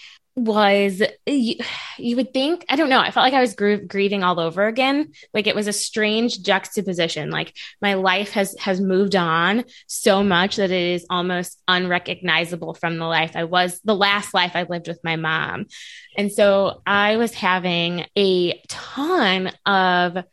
[0.46, 1.56] was you,
[1.98, 4.66] you, would think i don't know i felt like i was gr- grieving all over
[4.68, 5.12] again.
[5.34, 7.30] Like it was a strange juxtaposition.
[7.30, 12.98] Like my life has has moved on so much that it is almost unrecognizable from
[12.98, 15.66] the life i was the last life i lived with my mom.
[16.18, 20.24] And so i was having a ton of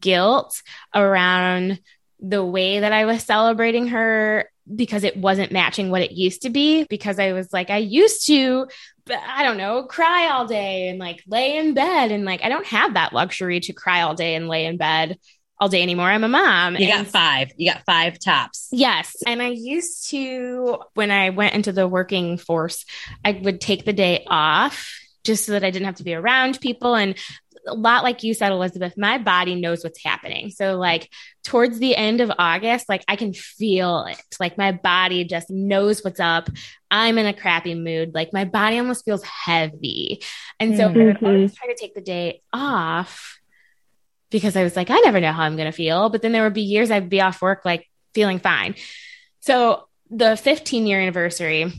[0.00, 0.62] guilt
[0.94, 1.80] around
[2.20, 6.50] the way that i was celebrating her because it wasn't matching what it used to
[6.50, 8.68] be because I was like I used to
[9.10, 12.12] I don't know, cry all day and like lay in bed.
[12.12, 15.18] And like, I don't have that luxury to cry all day and lay in bed
[15.60, 16.08] all day anymore.
[16.08, 16.76] I'm a mom.
[16.76, 17.50] You got five.
[17.56, 18.68] You got five tops.
[18.70, 19.16] Yes.
[19.26, 22.84] And I used to, when I went into the working force,
[23.24, 24.92] I would take the day off
[25.24, 26.94] just so that I didn't have to be around people.
[26.94, 27.16] And
[27.68, 30.50] a lot like you said, Elizabeth, my body knows what's happening.
[30.50, 31.08] So, like,
[31.44, 34.22] towards the end of August, like, I can feel it.
[34.40, 36.48] Like, my body just knows what's up.
[36.90, 38.14] I'm in a crappy mood.
[38.14, 40.22] Like, my body almost feels heavy.
[40.58, 41.00] And so, mm-hmm.
[41.00, 43.38] I would always try to take the day off
[44.30, 46.08] because I was like, I never know how I'm going to feel.
[46.08, 48.74] But then there would be years I'd be off work, like, feeling fine.
[49.40, 51.72] So, the 15 year anniversary,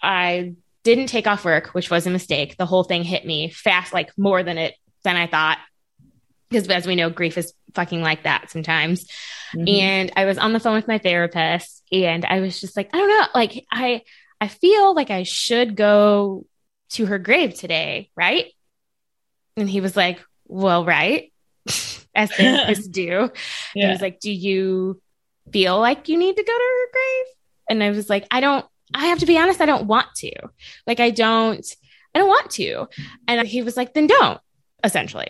[0.00, 0.54] I
[0.84, 2.56] didn't take off work, which was a mistake.
[2.56, 4.74] The whole thing hit me fast, like more than it
[5.04, 5.58] than I thought.
[6.50, 9.06] Because as we know, grief is fucking like that sometimes.
[9.54, 9.68] Mm-hmm.
[9.68, 12.98] And I was on the phone with my therapist and I was just like, I
[12.98, 14.02] don't know, like I
[14.40, 16.44] I feel like I should go
[16.90, 18.46] to her grave today, right?
[19.56, 21.32] And he was like, Well, right.
[22.14, 23.30] as therapists do.
[23.74, 23.86] Yeah.
[23.86, 25.00] He was like, Do you
[25.52, 27.34] feel like you need to go to her grave?
[27.70, 30.32] And I was like, I don't, I have to be honest, I don't want to.
[30.86, 31.66] Like, I don't,
[32.14, 32.86] I don't want to.
[33.26, 34.40] And he was like, Then don't
[34.84, 35.28] essentially.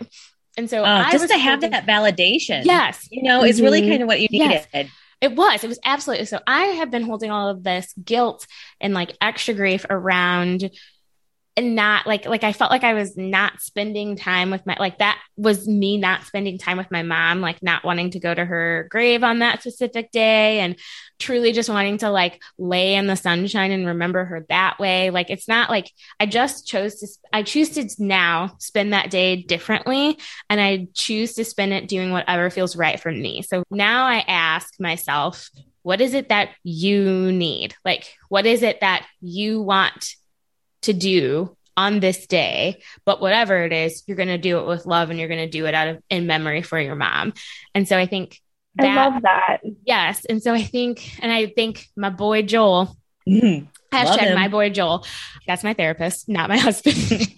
[0.57, 2.63] And so uh, just to have that validation.
[2.65, 3.07] Yes.
[3.11, 3.47] You know, mm-hmm.
[3.47, 4.65] is really kind of what you needed.
[4.73, 4.89] Yes.
[5.21, 5.63] It was.
[5.63, 6.25] It was absolutely.
[6.25, 8.45] So I have been holding all of this guilt
[8.79, 10.69] and like extra grief around
[11.57, 14.97] and not like like I felt like I was not spending time with my like
[14.99, 18.43] that was me not spending time with my mom, like not wanting to go to
[18.43, 20.75] her grave on that specific day and
[21.17, 25.11] truly just wanting to like lay in the sunshine and remember her that way.
[25.11, 25.89] Like it's not like
[26.19, 31.35] I just chose to I choose to now spend that day differently and I choose
[31.35, 33.43] to spend it doing whatever feels right for me.
[33.43, 35.49] So now I ask myself,
[35.83, 37.75] what is it that you need?
[37.85, 40.15] Like what is it that you want
[40.85, 44.85] to do on this day, but whatever it is, you're going to do it with
[44.85, 47.33] love and you're going to do it out of in memory for your mom.
[47.73, 48.39] And so I think
[48.75, 49.57] that, I love that.
[49.85, 50.25] Yes.
[50.25, 52.95] And so I think, and I think my boy Joel,
[53.27, 53.65] mm-hmm.
[53.95, 55.05] hashtag my boy Joel,
[55.47, 56.95] that's my therapist, not my husband.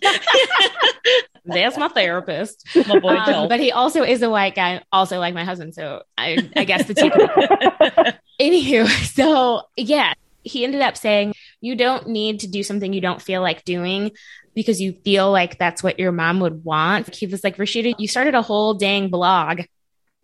[1.45, 2.67] that's my therapist.
[2.87, 3.47] My boy um, Joel.
[3.47, 5.73] But he also is a white guy, also like my husband.
[5.73, 7.09] So I, I guess the two.
[8.39, 13.21] Anywho, so yeah, he ended up saying, you don't need to do something you don't
[13.21, 14.11] feel like doing
[14.53, 17.15] because you feel like that's what your mom would want.
[17.15, 19.61] He was like, Rashida, you started a whole dang blog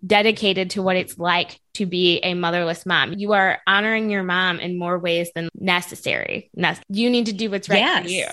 [0.05, 3.13] dedicated to what it's like to be a motherless mom.
[3.13, 6.49] You are honoring your mom in more ways than necessary.
[6.89, 8.03] You need to do what's right yes.
[8.03, 8.27] for you.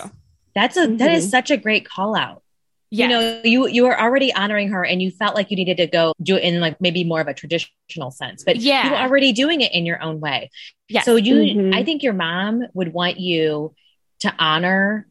[0.54, 0.96] That's a mm-hmm.
[0.96, 1.30] that is mm-hmm.
[1.30, 2.42] such a great call out.
[2.90, 3.08] Yes.
[3.08, 5.86] You know, you you were already honoring her and you felt like you needed to
[5.86, 8.84] go do it in like maybe more of a traditional sense, but yeah.
[8.84, 10.50] you were already doing it in your own way.
[10.88, 11.02] Yeah.
[11.02, 11.74] So you mm-hmm.
[11.74, 13.74] I think your mom would want you
[14.20, 15.06] to honor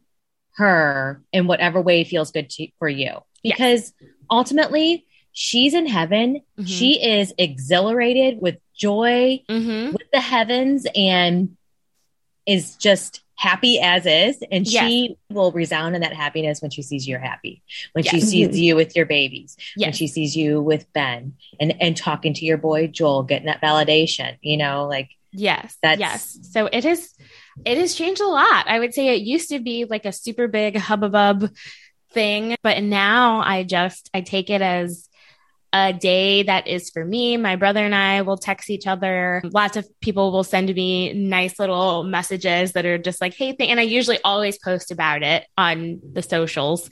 [0.56, 3.12] her in whatever way feels good to, for you.
[3.42, 4.10] Because yes.
[4.30, 6.42] ultimately she's in heaven.
[6.58, 6.64] Mm-hmm.
[6.64, 9.92] She is exhilarated with joy mm-hmm.
[9.92, 11.56] with the heavens and
[12.46, 14.44] is just happy as is.
[14.52, 14.84] And yes.
[14.84, 17.62] she will resound in that happiness when she sees you're happy,
[17.94, 18.12] when yes.
[18.12, 19.86] she sees you with your babies, yes.
[19.86, 23.62] when she sees you with Ben and, and talking to your boy Joel, getting that
[23.62, 25.76] validation, you know, like Yes.
[25.80, 26.38] That's, yes.
[26.42, 27.14] So it is
[27.64, 28.66] it has changed a lot.
[28.68, 31.50] I would say it used to be like a super big hubbub
[32.10, 35.08] thing, but now I just I take it as
[35.72, 37.36] a day that is for me.
[37.36, 39.40] My brother and I will text each other.
[39.44, 43.78] Lots of people will send me nice little messages that are just like, hey, and
[43.78, 46.90] I usually always post about it on the socials.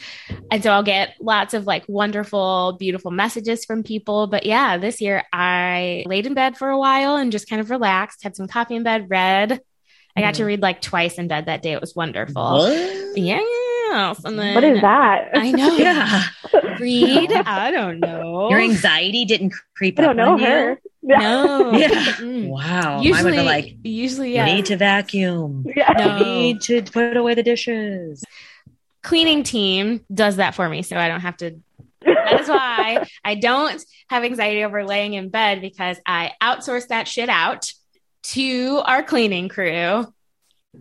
[0.50, 4.28] And so I'll get lots of like wonderful, beautiful messages from people.
[4.28, 7.70] But yeah, this year I laid in bed for a while and just kind of
[7.70, 9.60] relaxed, had some coffee in bed, read.
[10.16, 10.46] I got to mm.
[10.46, 11.72] read like twice in bed that day.
[11.72, 12.58] It was wonderful.
[12.58, 13.16] What?
[13.18, 13.40] Yeah.
[14.24, 15.30] And then, what is that?
[15.34, 15.76] I know.
[15.76, 16.24] yeah.
[16.78, 17.32] Read.
[17.32, 18.50] I don't know.
[18.50, 20.78] Your anxiety didn't creep I don't know her.
[21.02, 21.18] Yeah.
[21.18, 21.72] No.
[21.78, 21.88] Yeah.
[21.88, 22.48] Mm.
[22.48, 23.00] Wow.
[23.00, 24.44] Usually, I would like, usually, yeah.
[24.46, 25.64] Need to vacuum.
[25.74, 25.92] Yeah.
[25.96, 26.18] No.
[26.18, 28.22] Need to put away the dishes.
[29.02, 31.56] Cleaning team does that for me, so I don't have to.
[32.02, 37.08] That is why I don't have anxiety over laying in bed because I outsource that
[37.08, 37.72] shit out
[38.24, 40.06] to our cleaning crew.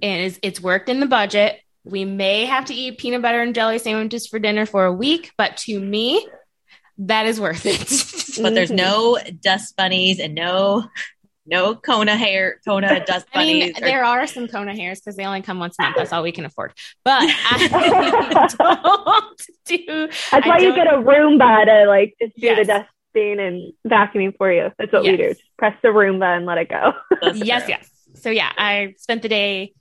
[0.02, 3.80] And it's worked in the budget We may have to eat peanut butter and jelly
[3.80, 6.28] sandwiches for dinner for a week, but to me,
[7.00, 7.78] that is worth it.
[8.44, 10.88] but there's no dust bunnies and no
[11.50, 13.78] no Kona hair, Kona dust I mean, bunnies.
[13.78, 15.96] or- there are some Kona hairs because they only come once a month.
[15.98, 16.74] That's all we can afford.
[17.06, 20.08] But I don't do.
[20.08, 22.58] That's I why you get a Roomba to like just do Yes.
[22.58, 24.72] the dusting and vacuuming for you.
[24.78, 25.30] That's what we do.
[25.30, 26.94] Just press the Roomba and let it go.
[27.34, 27.90] Yes, yes.
[28.16, 29.74] So yeah, I spent the day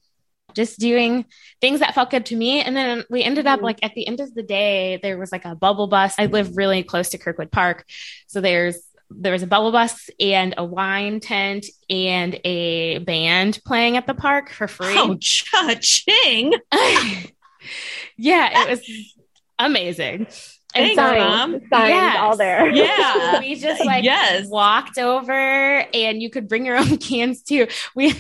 [0.56, 1.24] just doing
[1.60, 2.60] things that felt good to me.
[2.62, 3.64] And then we ended up Mhm.
[3.64, 6.14] like at the end of the day, there was like a bubble bus.
[6.18, 7.84] I live really close to Kirkwood Park.
[8.26, 8.78] So there's
[9.08, 14.14] there was a bubble bus and a wine tent and a band playing at the
[14.14, 14.96] park for free.
[14.98, 16.52] Oh, cha-ching.
[18.16, 19.14] yeah, it was
[19.60, 20.26] amazing.
[20.74, 21.52] And Thanks, signs, Mom.
[21.70, 22.16] signs Yes.
[22.18, 22.68] all there.
[22.68, 23.38] Yeah.
[23.40, 24.48] we just like Yes.
[24.48, 27.68] walked over and you could bring your own cans too.
[27.94, 28.12] We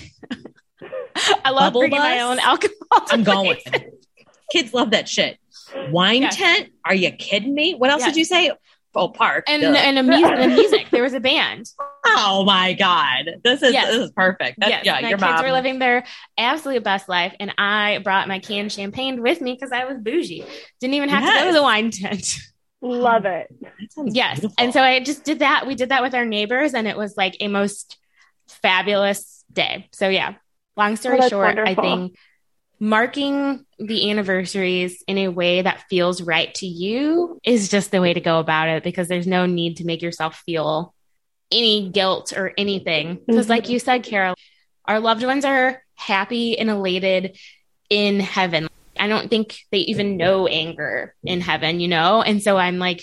[1.44, 2.74] I love Bubble bringing my own alcohol.
[2.90, 3.56] to I'm going.
[3.64, 3.82] places.
[4.52, 5.38] Kids love that shit.
[5.90, 6.36] Wine Yes.
[6.36, 6.68] tent?
[6.84, 7.74] Are you kidding me?
[7.74, 8.10] What else Yes.
[8.12, 8.52] did you say?
[8.94, 9.44] Oh, park.
[9.46, 9.68] And Duh.
[9.74, 10.86] and a music, the music.
[10.90, 11.66] There was a band.
[12.06, 13.88] oh my god, this is Yes.
[13.88, 14.58] this is perfect.
[14.58, 15.44] That's, yes, yeah, my your kids mom.
[15.44, 16.04] were living their
[16.38, 20.44] absolute best life, and I brought my canned champagne with me because I was bougie.
[20.80, 22.36] Didn't even have to go to the wine tent.
[22.80, 23.48] Love it.
[24.06, 24.54] Yes, beautiful.
[24.58, 25.66] and so I just did that.
[25.66, 27.98] We did that with our neighbors, and it was like a most
[28.48, 29.88] fabulous day.
[29.92, 30.34] So yeah,
[30.76, 31.84] long story Oh, short, wonderful.
[31.84, 32.16] I think
[32.78, 38.12] marking the anniversaries in a way that feels right to you is just the way
[38.12, 40.94] to go about it because there's no need to make yourself feel
[41.50, 43.18] any guilt or anything.
[43.26, 43.50] Because, Mhm.
[43.50, 44.34] like you said, Carol,
[44.84, 47.38] our loved ones are happy and elated
[47.88, 48.68] in heaven.
[48.98, 52.22] I don't think they even know anger in heaven, you know?
[52.22, 53.02] And so I'm like,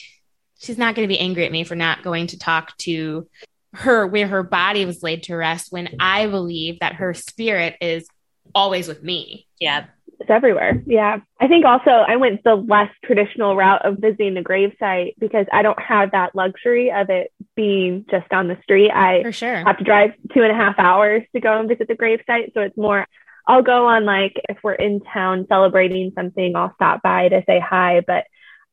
[0.60, 3.28] she's not going to be angry at me for not going to talk to
[3.74, 8.08] her where her body was laid to rest when I believe that her spirit is
[8.56, 9.48] always with me.
[9.60, 9.86] yeah,
[10.20, 10.82] It's everywhere.
[10.86, 11.18] Yeah.
[11.40, 15.64] I think also I went the less traditional route of visiting the gravesite because I
[15.64, 18.92] don't have that luxury of it being just down the street.
[18.92, 19.64] I For sure.
[19.66, 22.54] have to drive two and a half hours to go and visit the gravesite.
[22.54, 23.08] So it's more,
[23.48, 27.60] I'll go on like if we're in town celebrating something, I'll stop by to say
[27.60, 28.02] hi.
[28.06, 28.26] But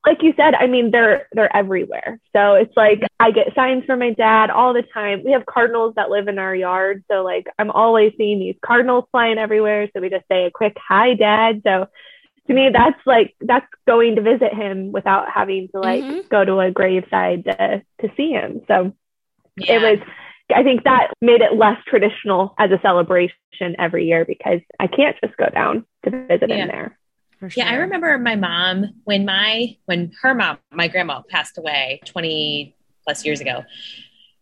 [0.07, 2.21] like you said, I mean, they're they're everywhere.
[2.35, 5.23] So it's like I get signs from my dad all the time.
[5.25, 9.05] We have cardinals that live in our yard, so like I'm always seeing these cardinals
[9.11, 9.89] flying everywhere.
[9.95, 11.61] So we just say a quick hi, dad.
[11.67, 11.87] So
[12.47, 16.29] to me, that's like that's going to visit him without having to like Mhm.
[16.31, 18.63] go to a graveside to to see him.
[18.69, 18.93] So
[19.57, 19.75] yeah.
[19.75, 20.09] it was
[20.55, 23.35] i think that made it less traditional as a celebration
[23.79, 26.57] every year because i can't just go down to visit Yeah.
[26.57, 26.99] him there
[27.41, 27.65] For sure.
[27.65, 32.77] Yeah, I remember my mom when my when her mom, my grandma passed away 20
[33.03, 33.65] plus years ago.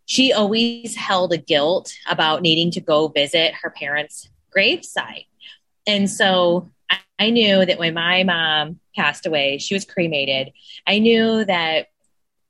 [0.05, 5.27] She always held a guilt about needing to go visit her parents' gravesite.
[5.87, 10.53] And so I, I knew that when my mom passed away, she was cremated.
[10.87, 11.87] I knew that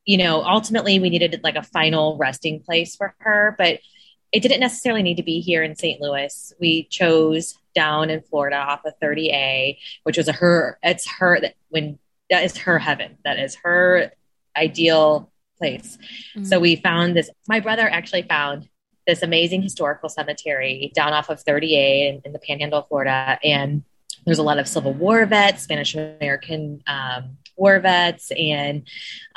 [0.09, 3.81] you know, ultimately we needed like a final resting place for her, but
[4.33, 6.01] it didn't necessarily need to be here in St.
[6.01, 6.55] Louis.
[6.59, 11.55] We chose down in Florida off of 30A, which was a her, it's her that
[11.69, 11.99] when
[12.31, 13.19] that is her heaven.
[13.25, 14.11] That is her
[14.57, 15.97] ideal place.
[16.37, 16.47] Mhm.
[16.47, 18.69] So we found this, my brother actually found
[19.07, 23.39] this amazing historical cemetery down off of 30A in, in the panhandle of Florida.
[23.45, 23.85] And
[24.27, 28.87] there's a lot of Civil War vets, Spanish American um, war vets, and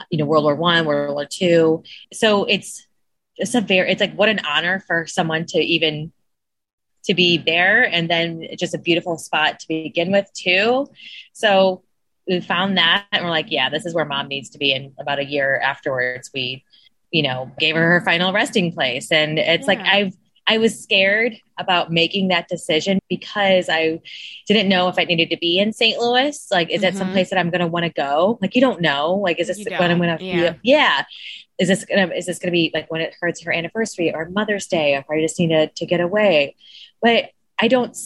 [0.10, 1.84] you know World War One, World War Two.
[2.12, 2.86] So it's
[3.38, 6.12] just a very, it's like what an honor for someone to even
[7.06, 10.88] to be there, and then just a beautiful spot to begin with too.
[11.34, 11.84] So
[12.28, 14.74] we found that, and we're like, yeah, this is where mom needs to be.
[14.74, 16.64] And about a year afterwards, we,
[17.12, 20.16] you know, gave her her final resting place, and it's like I've
[20.47, 24.02] I was scared about making that decision because I
[24.47, 25.99] didn't know if I needed to be in St.
[25.99, 26.47] Louis.
[26.52, 26.97] Like, is that Mhm.
[26.97, 28.39] some place that I'm going to want to go?
[28.41, 29.14] Like, you don't know.
[29.14, 30.24] Like, is this when I'm going to?
[30.26, 30.54] yeah.
[30.64, 31.04] yeah.
[31.60, 32.08] Is this gonna?
[32.08, 34.95] Is this gonna be like when it hurts her anniversary or Mother's Day?
[34.95, 36.56] If I just need to to get away,
[37.02, 37.30] but
[37.60, 37.97] I don't.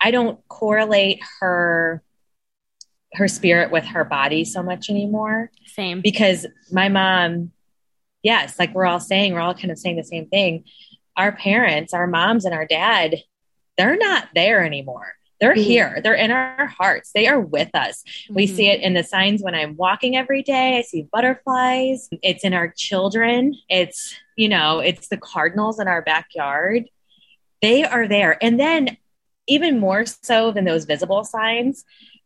[0.00, 2.02] I don't correlate her
[3.14, 6.00] her spirit with her body so much anymore Same.
[6.00, 7.52] because my mom,
[8.22, 10.64] yes, like we're all saying, we're all kind of saying the same thing.
[11.16, 13.16] Our parents, our moms, and our dad,
[13.78, 15.14] they're not there anymore.
[15.40, 15.62] They're Mhm.
[15.64, 16.00] here.
[16.02, 17.12] They're in our hearts.
[17.12, 18.02] They are with us.
[18.30, 18.56] We Mhm.
[18.56, 20.76] see it in the signs when I'm walking every day.
[20.78, 22.08] I see butterflies.
[22.22, 23.54] It's in our children.
[23.68, 26.88] It's, you know, it's the cardinals in our backyard.
[27.64, 28.36] They are there.
[28.42, 28.98] And then,
[29.46, 31.84] even more so than those visible signs,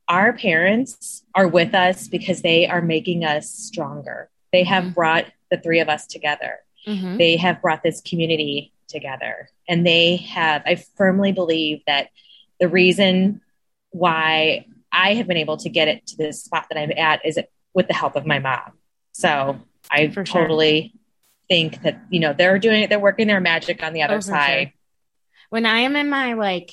[0.08, 4.30] our parents are with us because they are making us stronger.
[4.52, 4.94] They have Mhm.
[4.94, 6.60] brought the three of us together.
[6.86, 7.18] Mhm.
[7.18, 9.50] They have brought this community together.
[9.68, 12.08] And they have, I firmly believe that
[12.58, 13.40] the reason
[13.90, 17.36] why I have been able to get it to this spot that I'm at is
[17.36, 18.72] it with the help of my mom.
[19.12, 19.60] So
[19.90, 20.42] I For sure.
[20.42, 20.94] totally
[21.48, 24.20] think that, you know, they're doing it, they're working their magic on the other Oh,
[24.20, 24.68] side.
[24.68, 24.72] sure.
[25.50, 26.72] When I am in my like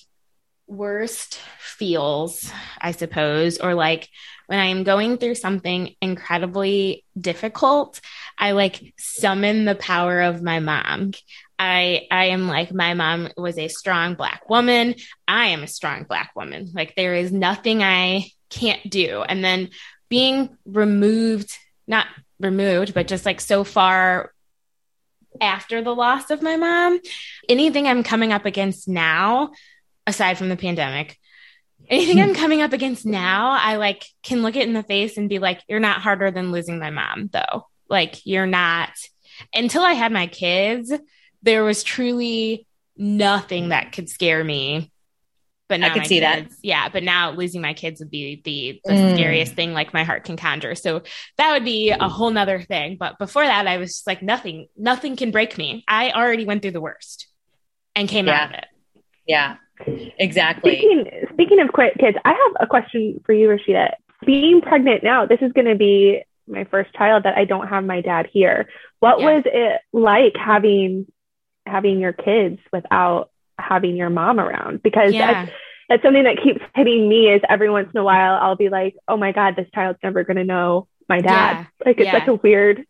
[0.67, 4.09] worst feels, I suppose, or like
[4.47, 7.99] when I am going through something incredibly difficult,
[8.37, 11.11] I like summon the power of my mom.
[11.57, 14.95] I I am like my mom was a strong black woman.
[15.27, 16.71] I am a strong black woman.
[16.73, 19.21] Like there is nothing I can't do.
[19.21, 19.69] And then
[20.09, 21.57] being removed,
[21.87, 22.07] not
[22.39, 24.31] removed, but just like so far
[25.41, 26.99] after the loss of my mom,
[27.49, 29.51] anything I'm coming up against now,
[30.07, 31.17] aside from the pandemic,
[31.89, 32.35] anything I'm hmm.
[32.35, 35.61] coming up against now, I like can look it in the face and be like,
[35.67, 37.67] you're not harder than losing my mom, though.
[37.89, 38.91] Like, you're not.
[39.53, 40.91] Until I had my kids,
[41.43, 42.67] there was truly
[42.97, 44.91] nothing that could scare me.
[45.67, 46.47] But I could my see that.
[46.61, 49.13] Yeah, but now losing my kids would be the, the Mm.
[49.15, 50.75] scariest thing like my heart can conjure.
[50.75, 51.01] So
[51.37, 52.97] that would be a whole nother thing.
[52.99, 55.83] But before that, I was just like, nothing, nothing can break me.
[55.87, 57.27] I already went through the worst
[57.95, 58.65] and came out of it.
[59.27, 59.55] Yeah,
[60.19, 60.77] exactly.
[60.77, 63.93] Speaking speaking of quick kids, I have a question for you, Rashida.
[64.23, 67.83] Being pregnant now, this is going to be my first child that I don't have
[67.83, 68.69] my dad here.
[68.99, 69.25] What Yeah.
[69.33, 71.07] was it like having
[71.65, 74.81] having your kids without having your mom around?
[74.83, 75.31] Because Yeah.
[75.45, 75.51] that's,
[75.89, 77.27] that's something that keeps hitting me.
[77.29, 80.23] Is every once in a while I'll be like, oh my god, this child's never
[80.23, 81.57] going to know my dad.
[81.57, 81.65] Yeah.
[81.85, 82.19] Like it's Yeah.
[82.19, 82.85] such a weird.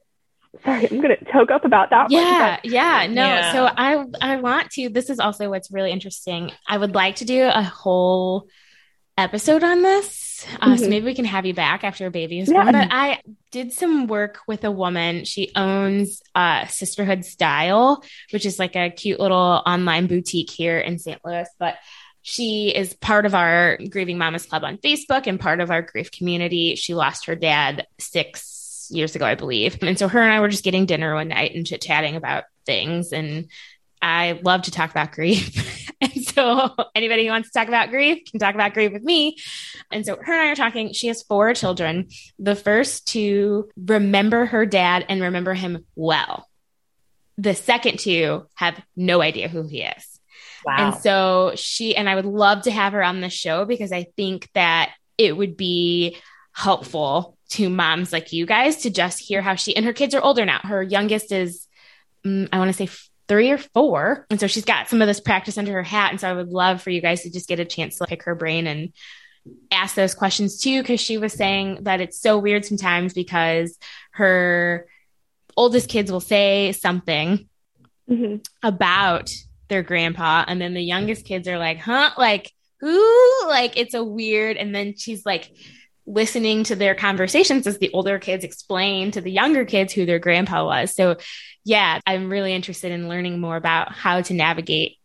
[0.63, 2.03] Sorry, I'm going to choke up about that.
[2.03, 3.51] one, yeah but- yeah no Yeah.
[3.51, 7.25] so i i want to this is also what's really interesting i would like to
[7.25, 8.47] do a whole
[9.17, 10.24] episode on this
[10.61, 10.89] uh, so Mhm.
[10.89, 12.63] maybe we can have you back after a baby is Yeah.
[12.63, 13.19] born but i
[13.51, 15.23] did some work with a woman.
[15.23, 20.99] She owns uh sisterhood style which is like a cute little online boutique here in
[20.99, 21.47] st louis.
[21.59, 21.75] But
[22.21, 26.11] she is part of our grieving mamas club on facebook and part of our grief
[26.11, 26.75] community.
[26.75, 29.77] She lost her dad six years ago i believe.
[29.81, 32.43] And so her and i were just getting dinner one night and chit chatting about
[32.65, 33.13] things.
[33.13, 33.47] And
[34.01, 35.84] I love to talk about grief.
[36.35, 39.37] So anybody who wants to talk about grief can talk about grief with me.
[39.91, 40.93] And so her and I are talking.
[40.93, 42.09] She has four children.
[42.37, 46.47] The first two remember her dad and remember him well.
[47.37, 50.19] The second two have no idea who he is.
[50.65, 50.75] Wow.
[50.77, 54.07] And so she and I would love to have her on the show because I
[54.15, 56.17] think that it would be
[56.53, 60.21] helpful to moms like you guys to just hear how she and her kids are
[60.21, 60.59] older now.
[60.63, 61.67] Her youngest is
[62.25, 62.91] mm, I want to say
[63.27, 64.25] three or four.
[64.29, 66.11] And so she's got some of this practice under her hat.
[66.11, 68.23] And so I would love for you guys to just get a chance to pick
[68.23, 68.93] her brain and
[69.71, 70.83] ask those questions too.
[70.83, 73.77] Cause she was saying that it's so weird sometimes because
[74.11, 74.87] her
[75.57, 77.47] oldest kids will say something
[78.09, 78.45] Mhm.
[78.61, 79.31] about
[79.67, 80.45] their grandpa.
[80.47, 82.11] And then the youngest kids are like, huh?
[82.17, 83.47] Like, who?
[83.47, 84.57] Like, it's a weird.
[84.57, 85.49] And then she's like,
[86.07, 90.19] listening to their conversations as the older kids explain to the younger kids who their
[90.19, 90.93] grandpa was.
[90.95, 91.17] So,
[91.63, 94.97] yeah, I'm really interested in learning more about how to navigate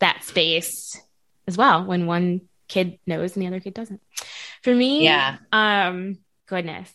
[0.00, 1.00] that space
[1.46, 4.00] as well when one kid knows and the other kid doesn't.
[4.62, 5.36] For me, Yeah.
[5.52, 6.92] um, goodness.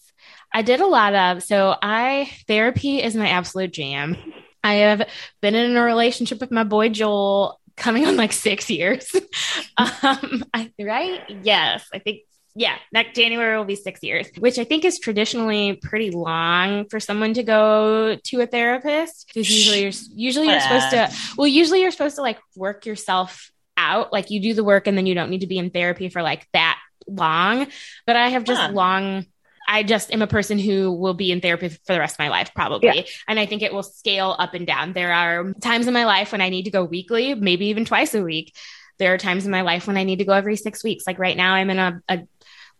[0.53, 4.15] I did a lot of so I therapy is my absolute jam.
[4.63, 5.09] I have
[5.41, 9.11] been in a relationship with my boy Joel coming on like six years.
[9.77, 11.21] um, I, right?
[11.41, 12.21] Yes, I think.
[12.55, 16.99] Yeah, next January will be six years, which I think is traditionally pretty long for
[16.99, 19.27] someone to go to a therapist.
[19.27, 23.51] Because usually you're usually you're supposed to well, usually you're supposed to like work yourself
[23.75, 24.13] out.
[24.13, 26.21] Like you do the work and then you don't need to be in therapy for
[26.21, 27.67] like that long.
[28.05, 28.71] But I have just Huh.
[28.71, 29.25] long.
[29.67, 32.27] I just am a person who will be in therapy for the rest of my
[32.27, 32.89] life, probably.
[32.97, 33.01] Yeah.
[33.29, 34.91] And I think it will scale up and down.
[34.93, 38.13] There are times in my life when I need to go weekly, maybe even twice
[38.13, 38.53] a week.
[38.99, 41.05] There are times in my life when I need to go every six weeks.
[41.07, 42.19] Like right now, I'm in a, a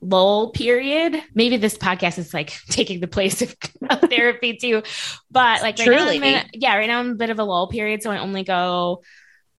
[0.04, 1.22] lull period.
[1.34, 3.56] Maybe this podcast is like taking the place of,
[4.10, 4.84] therapy too.
[5.32, 6.18] But like right now, Truly.
[6.18, 9.04] in yeah, right now I'm a bit of a lull period, so I only go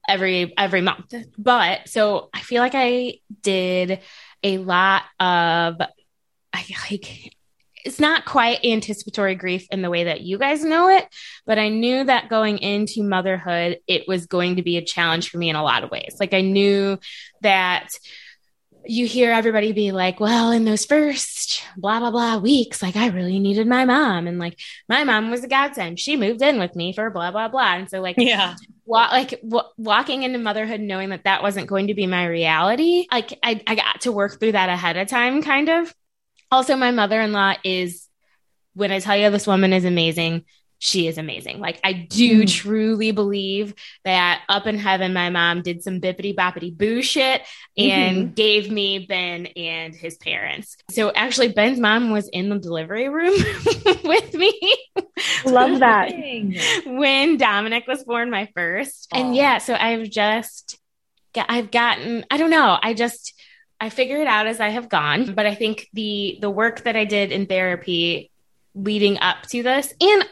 [0.09, 1.15] every every month.
[1.39, 4.01] But so I feel like I did
[4.43, 5.77] a lot of
[6.53, 7.35] I like
[7.85, 11.07] it's not quite anticipatory grief in the way that you guys know it,
[11.45, 15.37] but I knew that going into motherhood, it was going to be a challenge for
[15.37, 16.17] me in a lot of ways.
[16.19, 16.99] Like I knew
[17.43, 17.89] that
[18.87, 23.09] you hear everybody be like, well, in those first blah, blah, blah weeks, like I
[23.09, 24.27] really needed my mom.
[24.27, 24.59] And like
[24.89, 25.99] my mom was a godsend.
[25.99, 27.75] She moved in with me for blah, blah, blah.
[27.75, 28.57] And so, like, Yeah.
[28.85, 33.07] wa- like w- walking into motherhood knowing that that wasn't going to be my reality
[33.11, 35.95] like I, I got to work through that ahead of time kind of
[36.51, 38.07] also my mother-in-law is
[38.75, 40.45] when i tell you this woman is amazing
[40.85, 41.61] she is amazing.
[41.61, 42.53] Like I do Mm.
[42.53, 43.75] truly believe
[44.05, 47.41] that up in heaven, my mom did some bippity boppity boo shit
[47.79, 50.77] and gave me Ben and his parents.
[50.91, 53.33] So actually, Ben's mom was in the delivery room
[54.05, 54.53] with me
[55.47, 56.13] Love that.
[56.87, 59.09] When Dominic was born, my first.
[59.13, 59.19] Aw.
[59.19, 60.79] And yeah, so I've just,
[61.35, 63.33] I've gotten, I don't know, I just,
[63.81, 65.33] I figure it out as I have gone.
[65.35, 68.31] But I think the the work that I did in therapy
[68.75, 70.29] leading up to this and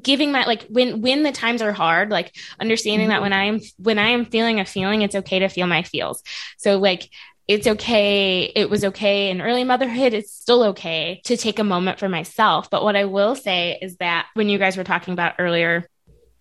[0.00, 3.22] giving my like when when the times are hard like understanding that mm-hmm.
[3.22, 6.22] when i am when i am feeling a feeling it's okay to feel my feels.
[6.58, 7.10] So like
[7.48, 11.98] it's okay it was okay in early motherhood it's still okay to take a moment
[11.98, 12.70] for myself.
[12.70, 15.86] But what i will say is that when you guys were talking about earlier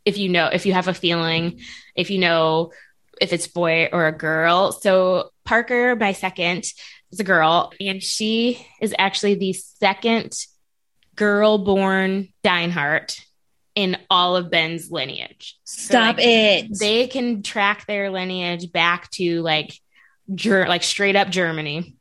[0.05, 1.59] if you know if you have a feeling
[1.95, 2.71] if you know
[3.19, 4.71] if it's boy or a girl.
[4.71, 6.65] So parker my second
[7.11, 10.33] is a girl and she is actually the second
[11.15, 13.19] girl born Deinhardt
[13.75, 15.57] in all of Ben's lineage.
[15.63, 16.79] So, Stop like, it.
[16.79, 19.73] They can track their lineage back to like
[20.33, 21.95] ger- like straight up Germany.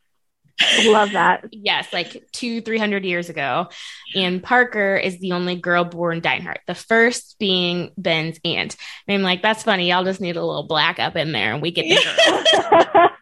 [0.85, 1.47] Love that.
[1.53, 3.69] Yes, like two, three hundred years ago.
[4.15, 8.77] And Parker is the only girl born Deinhardt, the first being Ben's aunt.
[9.07, 9.89] And I'm like, that's funny.
[9.89, 13.11] Y'all just need a little black up in there and we get the girl.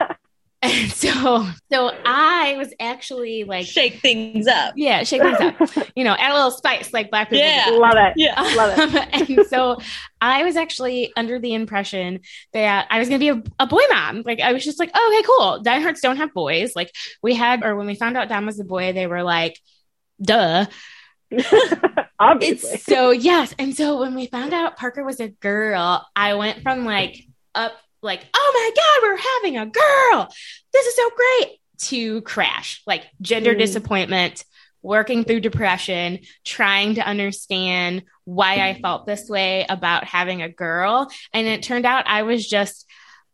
[0.68, 4.74] And so so I was actually like Shake things up.
[4.76, 5.88] yeah, shake things up.
[5.96, 7.44] You know, add a little spice like black people.
[7.44, 7.70] Yeah.
[7.70, 8.12] Love it.
[8.16, 8.34] Yeah.
[8.40, 9.08] Um, Love it.
[9.38, 9.78] and so
[10.20, 12.20] I was actually under the impression
[12.52, 14.22] that I was going to be a, a boy mom.
[14.24, 15.60] Like I was just like, oh, okay, cool.
[15.62, 16.76] Diehards don't have boys.
[16.76, 19.58] Like we had, or when we found out Dom was a boy, they were like,
[20.22, 20.66] duh.
[22.20, 22.70] Obviously.
[22.70, 23.54] It's so yes.
[23.58, 27.72] And so when we found out Parker was a girl, I went from like up,
[28.02, 30.28] like, oh my God, we're having a girl.
[30.72, 33.58] This is so great to crash, like gender Mm.
[33.58, 34.44] disappointment,
[34.82, 41.10] working through depression, trying to understand why I felt this way about having a girl.
[41.32, 42.86] And it turned out I was just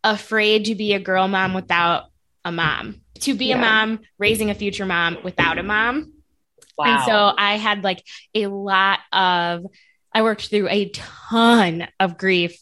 [0.03, 2.05] afraid to be a girl mom without
[2.45, 6.13] a mom, to be a mom, raising a future mom without a mom.
[6.77, 6.87] Wow.
[6.87, 8.05] And so I had like
[8.35, 9.67] a lot of,
[10.13, 12.59] I worked through a ton of grief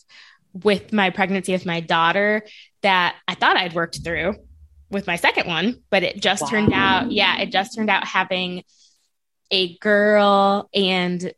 [0.52, 2.44] with my pregnancy with my daughter
[2.82, 4.34] that I thought I'd worked through
[4.90, 6.48] with my second one, but it just Wow.
[6.48, 8.62] turned out, yeah, it just turned out having
[9.50, 11.32] a girl and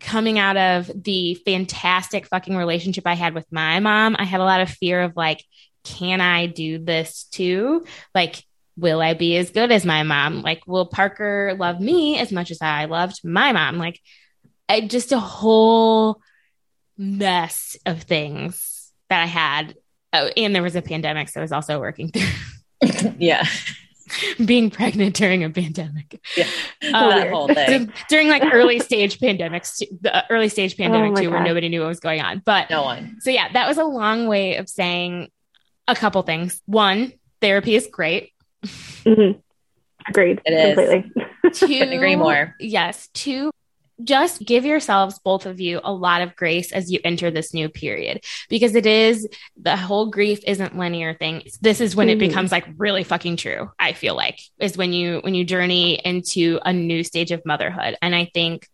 [0.00, 4.16] coming out of the fantastic fucking relationship I had with my mom.
[4.18, 5.42] I had a lot of fear of like,
[5.84, 7.84] can I do this too?
[8.14, 8.42] Like,
[8.76, 10.42] will I be as good as my mom?
[10.42, 13.78] Like, will Parker love me as much as I loved my mom?
[13.78, 14.00] Like,
[14.68, 16.20] I, just a whole
[16.98, 19.74] mess of things that I had.
[20.12, 23.44] Oh, and there was a pandemic, so I was also working through yeah.
[24.44, 26.18] being pregnant during a pandemic.
[26.36, 26.46] Yeah.
[26.82, 27.92] Uh, that whole thing.
[28.08, 31.80] during like early stage pandemics, the early stage pandemic Oh my too, where nobody knew
[31.80, 32.42] what was going on.
[32.44, 33.18] But No one.
[33.20, 35.28] so yeah, that was a long way of saying
[35.86, 36.62] a couple things.
[36.66, 38.32] One, therapy is great.
[38.64, 39.40] Mhm.
[40.08, 40.40] Agreed.
[40.46, 40.74] It is.
[40.74, 41.12] Completely.
[41.52, 42.54] Two, Couldn't agree more.
[42.58, 43.08] Yes.
[43.12, 43.50] Two,
[44.04, 47.68] just give yourselves, both of you, a lot of grace as you enter this new
[47.68, 49.26] period because it is
[49.60, 51.42] the whole grief isn't linear thing.
[51.60, 52.28] This is when it Mhm.
[52.28, 53.70] becomes like really fucking true.
[53.78, 57.96] I feel like is when you when you journey into a new stage of motherhood.
[58.00, 58.68] And I think,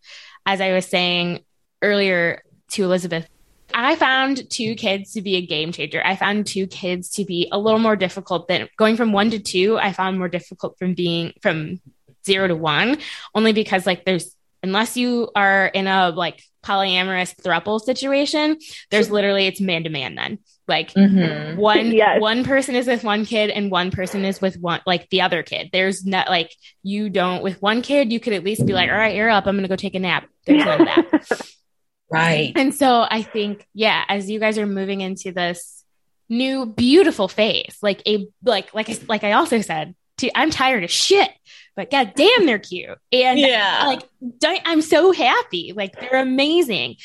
[0.45, 1.41] as I was saying
[1.81, 3.27] earlier to Elizabeth,
[3.73, 6.03] I found two kids to be a game changer.
[6.05, 9.39] I found two kids to be a little more difficult than going from one to
[9.39, 9.79] two.
[9.79, 11.81] I found more difficult from being from
[12.27, 12.99] zero to one,
[13.35, 18.59] only because like there's unless you are in a like polyamorous throuple situation,
[18.91, 20.39] there's literally it's man to man then.
[20.67, 21.57] Like Mhm.
[21.57, 22.21] one Yes.
[22.21, 25.43] one person is with one kid and one person is with one like the other
[25.43, 25.69] kid.
[25.73, 26.51] There's not like
[26.83, 29.47] you don't with one kid, you could at least be like, all right, you're up.
[29.47, 30.27] I'm gonna go take a nap.
[30.47, 31.41] There's none of that.
[32.11, 32.53] Right.
[32.55, 35.85] And so I think, yeah, as you guys are moving into this
[36.29, 40.91] new beautiful phase, like a like like like I also said, to, I'm tired of
[40.91, 41.29] shit,
[41.77, 42.99] but god damn, they're cute.
[43.13, 43.85] And Yeah.
[43.87, 44.03] like
[44.65, 45.73] I'm so happy.
[45.75, 46.97] Like they're amazing.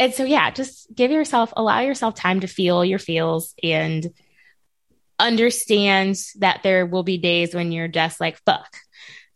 [0.00, 4.06] And so yeah, just give yourself allow yourself time to feel your feels and
[5.18, 8.76] understand that there will be days when you're just like fuck.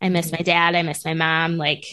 [0.00, 1.84] I miss my dad, I miss my mom, like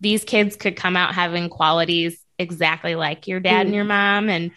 [0.00, 4.50] these kids could come out having qualities exactly like your dad and your mom and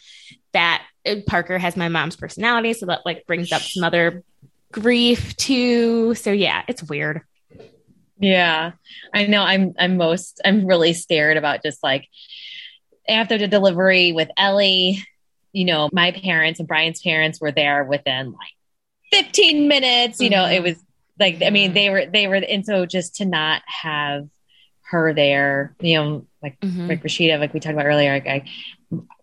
[0.51, 4.23] that uh, Parker has my mom's personality so that like brings up some other
[4.71, 6.15] grief too.
[6.15, 7.21] So yeah, it's weird.
[8.19, 8.71] Yeah,
[9.13, 9.43] I know.
[9.43, 12.07] I'm I'm most I'm really scared about just like
[13.07, 15.03] after the delivery with Ellie.
[15.53, 18.53] You know, my parents and Brian's parents were there within like
[19.11, 20.19] 15 minutes.
[20.19, 20.55] You know, Mhm.
[20.55, 20.83] it was
[21.19, 21.73] like I mean Mhm.
[21.73, 24.27] they were they were and so just to not have
[24.89, 25.75] her there.
[25.79, 26.89] You know, like Mhm.
[26.89, 28.13] like Rashida, like we talked about earlier.
[28.13, 28.43] Like I,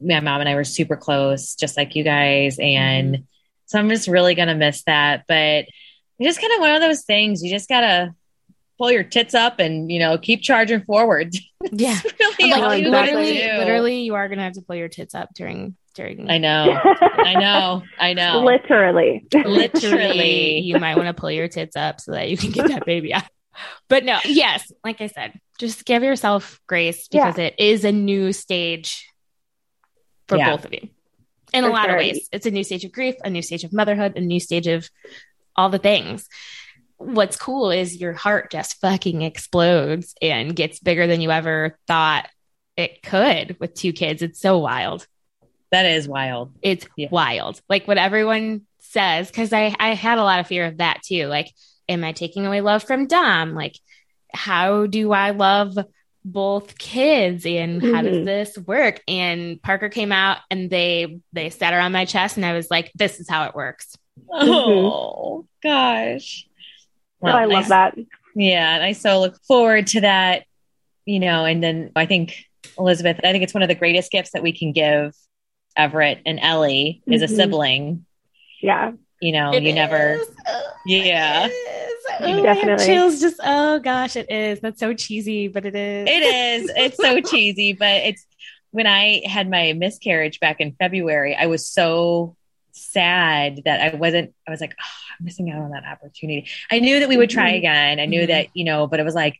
[0.01, 3.25] my mom and I were super close, just like you guys, and
[3.67, 5.25] so I'm just really gonna miss that.
[5.27, 5.67] But
[6.19, 7.43] it's just kind of one of those things.
[7.43, 8.15] You just gotta
[8.79, 11.35] pull your tits up and you know keep charging forward.
[11.73, 11.99] Yeah.
[12.39, 13.53] Really Like, you literally, do.
[13.57, 16.31] literally, you are gonna have to pull your tits up during during.
[16.31, 18.45] I know, I know, I know.
[18.45, 19.25] Literally.
[19.33, 22.85] literally you might want to pull your tits up so that you can get that
[22.87, 23.25] baby out.
[23.89, 27.27] But no, yes, like I said, just give yourself grace Yeah.
[27.27, 29.09] because it is a new stage
[30.29, 30.51] for Yeah.
[30.51, 30.89] both of you.
[31.55, 32.29] In a For lot of ways.
[32.31, 34.87] It's a new stage of grief, a new stage of motherhood, a new stage of
[35.57, 36.29] all the things.
[36.99, 42.29] What's cool is your heart just fucking explodes and gets bigger than you ever thought
[42.77, 44.23] it could with two kids.
[44.23, 45.07] It's so wild
[45.71, 46.53] That is wild.
[46.63, 47.09] it's Yeah.
[47.11, 51.03] wild like what everyone says because i i had a lot of fear of that
[51.03, 51.51] too like
[51.89, 53.77] am i taking away love from dom like
[54.33, 55.77] how do i love
[56.25, 58.25] both kids and how does Mhm.
[58.25, 62.47] this work and parker came out and they they sat her on my chest and
[62.47, 63.97] i was like this is how it works
[64.33, 66.47] Oh gosh.
[67.33, 67.97] Oh, I love that.
[68.35, 70.45] Yeah, and I so look forward to that.
[71.07, 72.35] You know, and then I think
[72.79, 75.15] Elizabeth, I think it's one of the greatest gifts that we can give
[75.77, 77.37] Everett and Ellie is a Mhm.
[77.37, 78.07] sibling.
[78.63, 78.93] Yeah.
[79.21, 80.19] You know, It you never.
[80.47, 81.47] Oh, Yeah.
[81.47, 82.29] it is.
[82.29, 82.87] You Oh, Definitely.
[82.87, 86.71] chills just oh gosh it is that's so cheesy but it is It is.
[86.77, 88.25] It's so cheesy, but it's
[88.71, 92.37] when I had my miscarriage back in February, I was so
[92.75, 96.49] sad that I wasn't, I was like, oh, I'm missing out on that opportunity.
[96.71, 97.59] I knew that we would try Mhm.
[97.59, 98.01] again.
[98.01, 98.27] I knew Mhm.
[98.29, 99.39] that, you know, but it was like,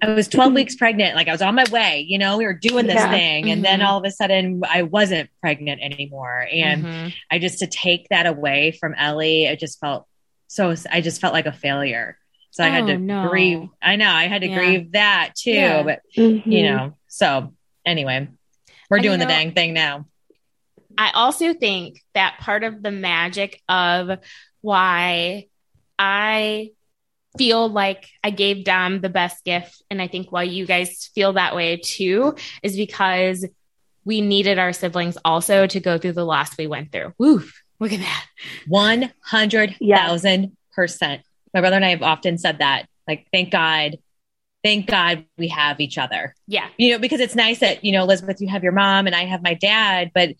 [0.00, 0.56] I was 12 Mhm.
[0.56, 1.14] weeks pregnant.
[1.14, 3.10] Like I was on my way, you know, we were doing this Yeah.
[3.10, 3.50] thing.
[3.50, 3.86] And then Mhm.
[3.86, 6.48] all of a sudden I wasn't pregnant anymore.
[6.52, 7.14] And Mhm.
[7.30, 10.06] I just, to take that away from Ellie, it just felt
[10.48, 12.18] so, I just felt like a failure.
[12.50, 13.28] So I had Oh, to no.
[13.28, 13.68] grieve.
[13.80, 14.54] I know I had to Yeah.
[14.58, 15.52] grieve that too.
[15.52, 15.82] Yeah.
[15.82, 16.42] But Mhm.
[16.46, 17.54] you know so
[17.86, 18.28] anyway
[18.90, 20.06] we're you doing the dang thing now
[20.98, 24.18] I also think that part of the magic of
[24.60, 25.46] why
[25.98, 26.70] I
[27.38, 31.34] feel like I gave Dom the best gift, and I think why you guys feel
[31.34, 33.46] that way too, is because
[34.04, 37.14] we needed our siblings also to go through the loss we went through.
[37.18, 38.26] Woof, look at that.
[38.68, 41.22] 100,000 percent
[41.54, 43.98] my brother and I have often said that like thank God
[44.64, 46.68] thank God we have each other Yeah.
[46.78, 49.24] you know because it's nice that you know Elizabeth you have your mom and I
[49.26, 50.30] have my dad but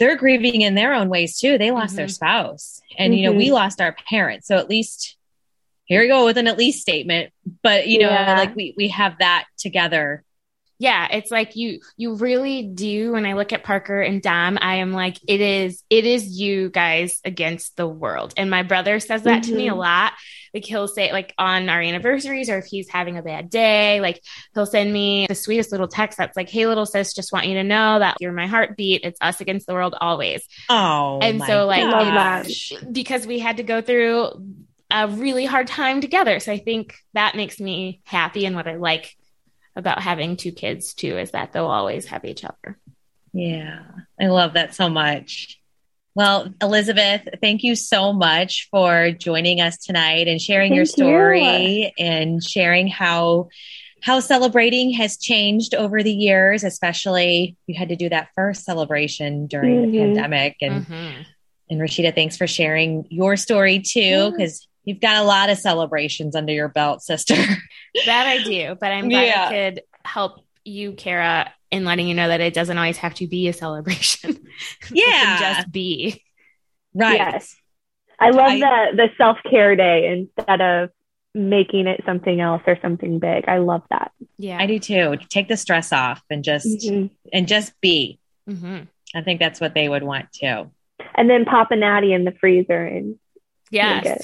[0.00, 1.56] they're grieving in their own ways too.
[1.58, 2.14] They lost their Mhm.
[2.14, 4.48] spouse and you know we lost our parents.
[4.48, 5.16] So at least
[5.84, 7.32] here we go with an at least statement
[7.62, 8.36] but you know Yeah.
[8.38, 10.24] like we we have that together.
[10.78, 13.12] Yeah it's like you you really do.
[13.12, 16.70] When i look at parker and dom i am like it is it is you
[16.70, 18.32] guys against the world.
[18.36, 19.76] And my brother says that to me a Mhm.
[19.78, 20.12] lot
[20.52, 24.22] like he'll say like on our anniversaries or if he's having a bad day like
[24.54, 27.54] he'll send me the sweetest little text that's like hey little sis just want you
[27.54, 29.02] to know that you're my heartbeat.
[29.04, 30.46] It's us against the world always.
[30.68, 34.30] Oh and my so like Love it's- because we had to go through
[34.90, 36.40] a really hard time together.
[36.40, 38.44] So i think that makes me happy.
[38.46, 39.16] And what i like
[39.76, 42.78] about having two kids too is that they'll always have each other.
[43.32, 43.82] Yeah,
[44.20, 45.59] I love that so much.
[46.14, 51.04] Well, Elizabeth, thank you so much for joining us tonight and sharing your Thank you.
[51.04, 53.48] story and sharing how
[54.02, 59.46] how celebrating has changed over the years, especially you had to do that first celebration
[59.46, 60.14] during the Mhm.
[60.14, 61.26] pandemic and Mhm.
[61.68, 64.30] and Rashida, thanks for sharing your story too Yeah.
[64.36, 67.34] cuz you've got a lot of celebrations under your belt, sister.
[68.06, 69.46] that i do but i'm glad Yeah.
[69.48, 73.26] i could help you kara in letting you know that it doesn't always have to
[73.26, 74.30] be a celebration
[74.90, 75.38] It Yeah.
[75.38, 76.22] can just be
[76.94, 77.18] right.
[77.18, 77.56] Yes.
[78.18, 80.90] I love I- the the self care day instead of
[81.34, 83.44] making it something else or something big.
[83.48, 84.10] I love that.
[84.36, 85.16] yeah I do too.
[85.28, 87.10] Take the stress off and just Mhm.
[87.32, 88.18] and just be.
[88.48, 88.88] Mhm.
[89.14, 90.70] I think that's what they would want too.
[91.14, 93.16] And then pop a natty in the freezer and
[93.72, 94.20] yes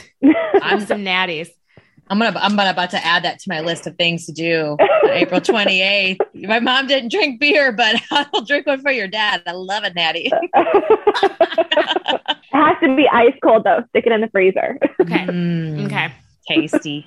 [0.60, 1.48] i'm some natties
[2.08, 4.76] I'm gonna I'm gonna about to add that to my list of things to do
[4.80, 6.18] on April 28th.
[6.34, 9.42] My mom didn't drink beer, but I'll drink one for your dad.
[9.46, 10.30] I love it, Natty.
[10.54, 12.20] it
[12.52, 13.82] has to be ice cold though.
[13.90, 14.78] Stick it in the freezer.
[15.00, 16.12] okay Mm, okay
[16.48, 17.06] tasty.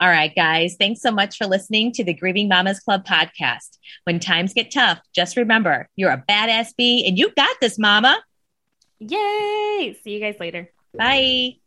[0.00, 0.76] All right, guys.
[0.78, 3.76] Thanks so much for listening to the Grieving Mamas Club podcast.
[4.04, 8.18] When times get tough, just remember you're a badass bee and you got this, mama.
[9.00, 11.60] yay see you guys later Bye.